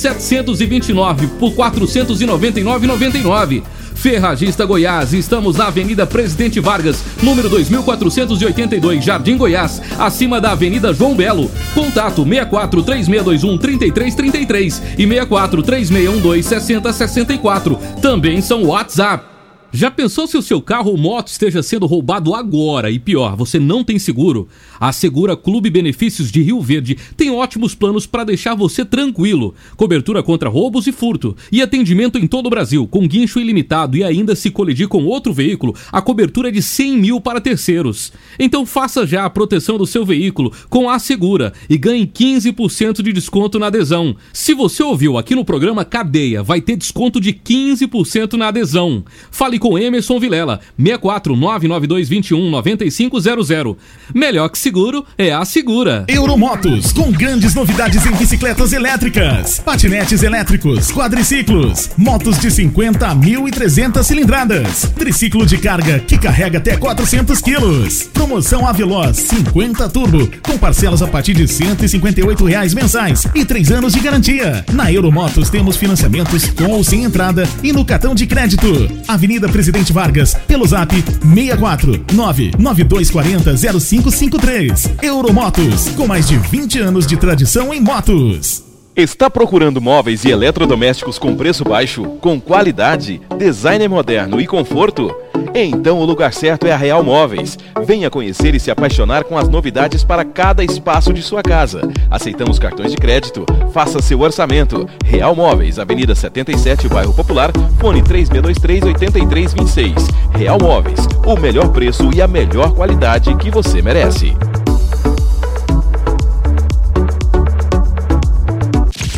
729 0.81 1.27
por 1.39 1.53
499,99. 1.53 3.63
Ferragista 3.95 4.65
Goiás, 4.65 5.13
estamos 5.13 5.57
na 5.57 5.67
Avenida 5.67 6.07
Presidente 6.07 6.59
Vargas, 6.59 7.05
número 7.23 7.49
2482, 7.49 9.05
Jardim 9.05 9.37
Goiás, 9.37 9.81
acima 9.99 10.41
da 10.41 10.53
Avenida 10.53 10.93
João 10.93 11.15
Belo. 11.15 11.51
Contato 11.75 12.25
64 12.25 12.83
3621 12.83 13.59
3333 13.59 14.83
e 14.99 15.07
64 15.07 15.63
3612 15.63 16.43
6064. 16.43 17.79
Também 18.01 18.41
são 18.41 18.65
WhatsApp. 18.65 19.32
Já 19.75 19.91
pensou 19.91 20.27
se 20.27 20.37
o 20.37 20.43
seu 20.43 20.61
carro 20.61 20.91
ou 20.91 20.99
moto 20.99 21.29
esteja 21.29 21.63
sendo 21.63 21.87
roubado 21.87 22.35
agora 22.35 22.91
e 22.91 22.99
pior, 22.99 23.35
você 23.35 23.59
não 23.59 23.83
tem 23.83 23.99
seguro? 23.99 24.47
A 24.79 24.93
Segura 24.93 25.35
Clube 25.35 25.71
Benefícios 25.71 26.31
de 26.31 26.43
Rio 26.43 26.61
Verde 26.61 26.99
tem 27.17 27.31
ótimos 27.31 27.75
planos 27.75 28.05
para 28.05 28.23
deixar 28.23 28.55
você 28.55 28.85
tranquilo. 28.85 29.55
Cobertura 29.75 30.23
contra 30.23 30.51
roubos 30.51 30.87
e 30.87 30.93
furto 30.93 31.35
e 31.51 31.63
atendimento 31.63 32.19
em 32.19 32.27
todo 32.27 32.49
o 32.49 32.51
Brasil 32.51 32.87
com 32.87 33.09
guincho 33.09 33.41
ilimitado 33.41 33.97
e 33.97 34.05
ainda 34.05 34.37
se 34.37 34.51
colidir 34.51 34.89
com 34.89 35.07
outro 35.07 35.33
veículo, 35.33 35.75
a 35.91 36.03
cobertura 36.03 36.51
é 36.51 36.53
de 36.53 36.61
100 36.61 36.99
mil 36.99 37.19
para 37.19 37.41
terceiros. 37.41 38.13
Então 38.39 38.67
faça 38.67 39.07
já 39.07 39.25
a 39.25 39.31
proteção 39.31 39.79
do 39.79 39.87
seu 39.87 40.05
veículo 40.05 40.53
com 40.69 40.91
a 40.91 40.99
Segura 40.99 41.55
e 41.71 41.79
ganhe 41.79 42.07
15% 42.07 43.01
de 43.01 43.11
desconto 43.11 43.59
na 43.59 43.69
adesão. 43.69 44.15
Se 44.35 44.53
você 44.53 44.83
ouviu 44.83 45.17
aqui 45.17 45.35
no 45.35 45.47
programa 45.47 45.83
Cadeia, 45.83 46.43
vai 46.43 46.61
ter 46.61 46.77
desconto 46.77 47.19
de 47.19 47.33
15% 47.33 48.35
na 48.35 48.49
adesão. 48.49 49.03
Fale 49.31 49.62
com 49.63 49.79
Emerson 49.79 50.19
Vilela, 50.19 50.61
64 50.77 51.37
992 51.37 52.09
21 52.09 52.51
9500. 52.51 53.77
Melhor 54.13 54.49
que 54.49 54.59
seguro 54.59 55.07
é 55.17 55.33
a 55.33 55.45
Segura. 55.45 56.05
Euromotos, 56.09 56.93
com 56.93 57.13
grandes 57.13 57.55
novidades 57.55 58.05
em 58.05 58.11
bicicletas 58.11 58.73
elétricas, 58.73 59.61
patinetes 59.61 60.25
elétricos, 60.25 60.91
quadriciclos, 60.91 61.91
motos 61.97 62.41
de 62.41 62.51
50 62.51 63.07
a 63.07 63.15
1.300 63.15 64.03
cilindradas, 64.03 64.93
triciclo 64.99 65.47
de 65.47 65.57
carga 65.59 66.01
que 66.01 66.19
carrega 66.19 66.59
até 66.59 66.77
400 66.77 67.41
quilos. 67.41 68.03
Promoção 68.13 68.67
Aveloz 68.67 69.17
50 69.19 69.89
Turbo, 69.91 70.29
com 70.43 70.59
parcelas 70.59 71.03
a 71.03 71.07
partir 71.07 71.35
de 71.35 71.47
158 71.47 72.45
reais 72.45 72.75
mensais 72.75 73.29
e 73.33 73.45
3 73.45 73.71
anos 73.71 73.93
de 73.93 74.01
garantia. 74.01 74.65
Na 74.73 74.93
Euromotos 74.93 75.49
temos 75.51 75.77
financiamentos 75.77 76.51
com 76.51 76.73
ou 76.73 76.83
sem 76.83 77.05
entrada 77.05 77.49
e 77.63 77.73
no 77.73 77.85
cartão 77.85 78.13
de 78.13 78.27
crédito. 78.27 78.67
Avenida 79.07 79.52
Presidente 79.53 79.93
Vargas, 79.93 80.35
pelo 80.49 80.67
zap 80.67 80.95
64 80.95 82.05
99240 82.13 83.55
0553. 83.81 84.91
Euromotos, 85.03 85.89
com 85.91 86.07
mais 86.07 86.27
de 86.27 86.39
20 86.39 86.79
anos 86.81 87.07
de 87.07 87.17
tradição 87.17 87.73
em 87.73 87.81
motos. 87.81 88.72
Está 88.95 89.31
procurando 89.31 89.81
móveis 89.81 90.23
e 90.23 90.31
eletrodomésticos 90.31 91.19
com 91.19 91.35
preço 91.35 91.65
baixo, 91.65 92.03
com 92.21 92.39
qualidade, 92.39 93.23
design 93.39 93.89
moderno 93.89 94.39
e 94.39 94.47
conforto? 94.47 95.11
Então 95.55 95.99
o 95.99 96.05
lugar 96.05 96.35
certo 96.35 96.67
é 96.67 96.73
a 96.73 96.77
Real 96.77 97.03
Móveis. 97.03 97.59
Venha 97.87 98.11
conhecer 98.11 98.55
e 98.55 98.61
se 98.61 98.71
apaixonar 98.71 99.25
com 99.25 99.39
as 99.39 99.49
novidades 99.49 100.05
para 100.05 100.27
cada 100.27 100.63
espaço 100.63 101.11
de 101.11 101.23
sua 101.23 101.43
casa. 101.43 101.91
Aceitamos 102.11 102.59
cartões 102.59 102.91
de 102.91 102.99
crédito. 102.99 103.47
Faça 103.73 104.03
seu 104.03 104.21
orçamento. 104.21 104.87
Real 105.07 105.35
Móveis, 105.35 105.79
Avenida 105.79 106.15
77, 106.15 106.87
Bairro 106.89 107.15
Popular, 107.15 107.51
fone 107.81 108.03
3623-8326. 108.03 110.07
Real 110.35 110.59
Móveis, 110.61 111.01
o 111.27 111.35
melhor 111.35 111.71
preço 111.71 112.11
e 112.15 112.21
a 112.21 112.29
melhor 112.29 112.75
qualidade 112.75 113.35
que 113.37 113.51
você 113.51 113.81
merece. 113.81 114.37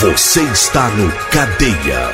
Você 0.00 0.42
está 0.42 0.88
no 0.88 1.08
Cadeia. 1.30 2.10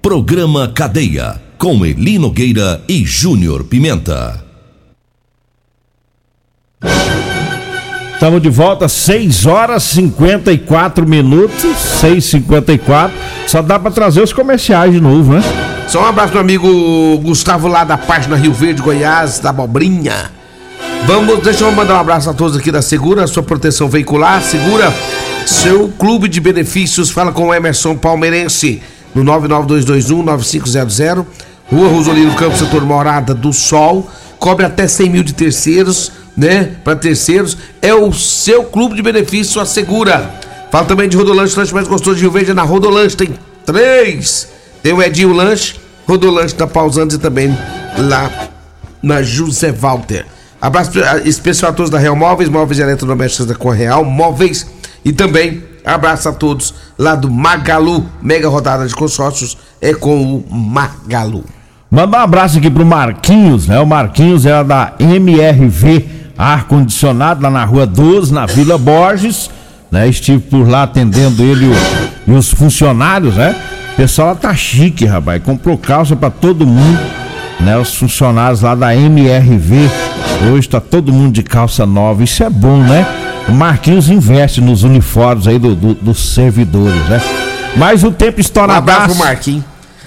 Programa 0.00 0.68
Cadeia, 0.68 1.42
com 1.58 1.84
Eli 1.84 2.20
Nogueira 2.20 2.80
e 2.88 3.04
Júnior 3.04 3.64
Pimenta. 3.64 4.40
Estamos 8.12 8.40
de 8.40 8.48
volta, 8.48 8.88
6 8.88 9.44
horas 9.44 9.82
54 9.82 11.04
minutos, 11.04 11.76
6h54. 12.00 13.10
Só 13.48 13.60
dá 13.60 13.76
para 13.76 13.90
trazer 13.90 14.22
os 14.22 14.32
comerciais 14.32 14.92
de 14.92 15.00
novo, 15.00 15.32
né? 15.32 15.42
Só 15.88 16.00
um 16.00 16.06
abraço 16.06 16.30
pro 16.30 16.40
amigo 16.40 17.18
Gustavo 17.18 17.66
lá 17.66 17.82
da 17.82 17.98
página 17.98 18.36
Rio 18.36 18.52
Verde, 18.52 18.80
Goiás, 18.80 19.40
da 19.40 19.50
Abobrinha. 19.50 20.30
Vamos, 21.06 21.42
deixa 21.42 21.64
eu 21.64 21.72
mandar 21.72 21.94
um 21.94 22.00
abraço 22.00 22.30
a 22.30 22.34
todos 22.34 22.56
aqui 22.56 22.70
da 22.70 22.80
Segura, 22.80 23.26
sua 23.26 23.42
proteção 23.42 23.88
veicular, 23.88 24.40
Segura 24.40 24.94
seu 25.46 25.88
clube 25.98 26.28
de 26.28 26.40
benefícios, 26.40 27.10
fala 27.10 27.32
com 27.32 27.48
o 27.48 27.54
Emerson 27.54 27.96
Palmeirense 27.96 28.82
no 29.14 29.24
99221-9500, 29.24 31.24
Rua 31.70 31.88
Rosolino 31.88 32.34
Campos, 32.34 32.58
setor 32.58 32.84
Morada 32.84 33.34
do 33.34 33.52
Sol, 33.52 34.10
cobre 34.38 34.66
até 34.66 34.86
100 34.86 35.10
mil 35.10 35.22
de 35.22 35.32
terceiros, 35.32 36.12
né? 36.36 36.72
Para 36.82 36.96
terceiros, 36.96 37.56
é 37.80 37.94
o 37.94 38.12
seu 38.12 38.64
clube 38.64 38.96
de 38.96 39.02
benefícios, 39.02 39.56
assegura. 39.56 40.34
Fala 40.70 40.86
também 40.86 41.08
de 41.08 41.16
Rodolanche, 41.16 41.56
lanche 41.56 41.72
mais 41.72 41.86
gostoso 41.86 42.16
de 42.16 42.22
Rio 42.22 42.32
Verde, 42.32 42.50
é 42.50 42.54
na 42.54 42.62
Rodolanche 42.62 43.16
tem 43.16 43.30
três. 43.64 44.48
Tem 44.82 44.92
o 44.92 45.02
Edinho 45.02 45.32
Lanche, 45.32 45.76
Rodolanche 46.06 46.54
da 46.54 46.66
Pausantes 46.66 47.16
e 47.16 47.20
também 47.20 47.56
lá 47.96 48.30
na 49.02 49.22
José 49.22 49.72
Walter. 49.72 50.26
Abraço 50.60 50.90
especial 51.24 51.70
a 51.70 51.74
todos 51.74 51.90
da 51.90 51.98
Real 51.98 52.16
Móveis, 52.16 52.48
Móveis 52.48 52.78
e 52.78 52.82
Eletrodomésticos 52.82 53.46
da 53.46 53.54
Correal, 53.54 54.04
Móveis 54.04 54.66
e 55.04 55.12
também 55.12 55.62
abraço 55.84 56.28
a 56.28 56.32
todos 56.32 56.74
lá 56.98 57.14
do 57.14 57.30
Magalu, 57.30 58.06
mega 58.22 58.48
rodada 58.48 58.86
de 58.86 58.94
consórcios 58.94 59.56
é 59.80 59.92
com 59.92 60.38
o 60.38 60.54
Magalu. 60.54 61.44
Manda 61.90 62.18
um 62.18 62.20
abraço 62.20 62.58
aqui 62.58 62.70
pro 62.70 62.84
Marquinhos, 62.84 63.68
né? 63.68 63.78
O 63.78 63.86
Marquinhos 63.86 64.46
é 64.46 64.64
da 64.64 64.94
MRV 64.98 66.06
Ar 66.36 66.64
Condicionado, 66.66 67.42
lá 67.42 67.50
na 67.50 67.64
rua 67.64 67.86
12, 67.86 68.32
na 68.32 68.46
Vila 68.46 68.76
Borges, 68.76 69.50
né? 69.92 70.08
Estive 70.08 70.40
por 70.40 70.68
lá 70.68 70.84
atendendo 70.84 71.42
ele 71.42 71.70
e 72.26 72.32
os 72.32 72.50
funcionários, 72.50 73.36
né? 73.36 73.54
O 73.92 73.96
pessoal 73.96 74.28
lá 74.28 74.34
tá 74.34 74.54
chique, 74.54 75.04
rapaz. 75.04 75.40
Comprou 75.44 75.78
calça 75.78 76.16
para 76.16 76.30
todo 76.30 76.66
mundo, 76.66 76.98
né? 77.60 77.78
Os 77.78 77.94
funcionários 77.94 78.62
lá 78.62 78.74
da 78.74 78.96
MRV. 78.96 79.88
Hoje 80.52 80.68
tá 80.68 80.80
todo 80.80 81.12
mundo 81.12 81.32
de 81.32 81.44
calça 81.44 81.86
nova. 81.86 82.24
Isso 82.24 82.42
é 82.42 82.50
bom, 82.50 82.78
né? 82.78 83.06
O 83.48 83.52
Marquinhos 83.52 84.08
investe 84.08 84.60
nos 84.60 84.82
uniformes 84.82 85.46
aí 85.46 85.58
do, 85.58 85.74
do, 85.74 85.94
dos 85.94 86.34
servidores, 86.34 87.08
né? 87.08 87.20
Mas 87.76 88.02
o 88.02 88.10
tempo 88.10 88.40
estoura 88.40 88.72
Um 88.72 88.76
abraço 88.76 89.06
pro 89.16 89.16
Marquinhos. 89.16 89.64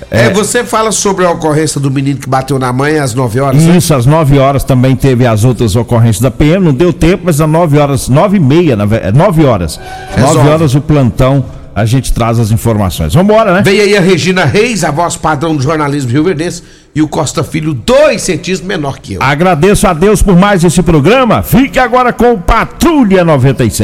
É. 0.10 0.26
É. 0.28 0.30
você 0.30 0.64
fala 0.64 0.92
sobre 0.92 1.26
a 1.26 1.32
ocorrência 1.32 1.82
do 1.82 1.90
menino 1.92 2.20
que 2.20 2.30
bateu 2.30 2.58
na 2.60 2.72
mãe 2.72 2.98
às 3.00 3.14
9 3.14 3.40
horas, 3.40 3.62
né? 3.64 3.76
Isso, 3.78 3.94
às 3.94 4.06
9 4.06 4.38
horas 4.40 4.64
também 4.64 4.96
teve 4.96 5.26
as 5.26 5.44
outras 5.44 5.76
ocorrências 5.76 6.22
da 6.22 6.32
PM, 6.32 6.64
não 6.66 6.74
deu 6.74 6.94
tempo, 6.94 7.24
mas 7.26 7.42
às 7.42 7.50
9 7.50 7.78
horas, 7.78 8.08
9 8.08 8.38
e 8.38 8.40
meia, 8.40 8.76
na 8.76 8.86
ve- 8.86 8.98
é 9.04 9.12
9 9.12 9.44
horas. 9.44 9.80
Resolve. 10.16 10.38
9 10.38 10.50
horas 10.50 10.76
o 10.76 10.82
plantão, 10.82 11.44
a 11.78 11.86
gente 11.86 12.12
traz 12.12 12.40
as 12.40 12.50
informações. 12.50 13.14
Vambora, 13.14 13.54
né? 13.54 13.62
Veio 13.64 13.84
aí 13.84 13.96
a 13.96 14.02
Regina 14.02 14.46
Reis, 14.46 14.84
a 14.84 14.90
voz 14.90 15.16
padrão 15.16 15.56
do 15.56 15.62
jornalismo 15.62 16.10
Rio 16.10 16.24
Verdense, 16.24 16.64
e 16.96 17.04
o 17.04 17.08
Costa 17.08 17.44
Filho, 17.44 17.72
dois 17.72 18.24
centímetros 18.24 18.62
menor 18.62 18.98
que 18.98 19.14
eu. 19.14 19.22
Agradeço 19.22 19.86
a 19.86 19.94
Deus 19.94 20.24
por 20.24 20.36
mais 20.36 20.64
esse 20.64 20.82
programa. 20.82 21.44
Fique 21.44 21.78
agora 21.78 22.12
com 22.12 22.34
o 22.34 22.40
Patrulha 22.40 23.24
97. 23.24 23.84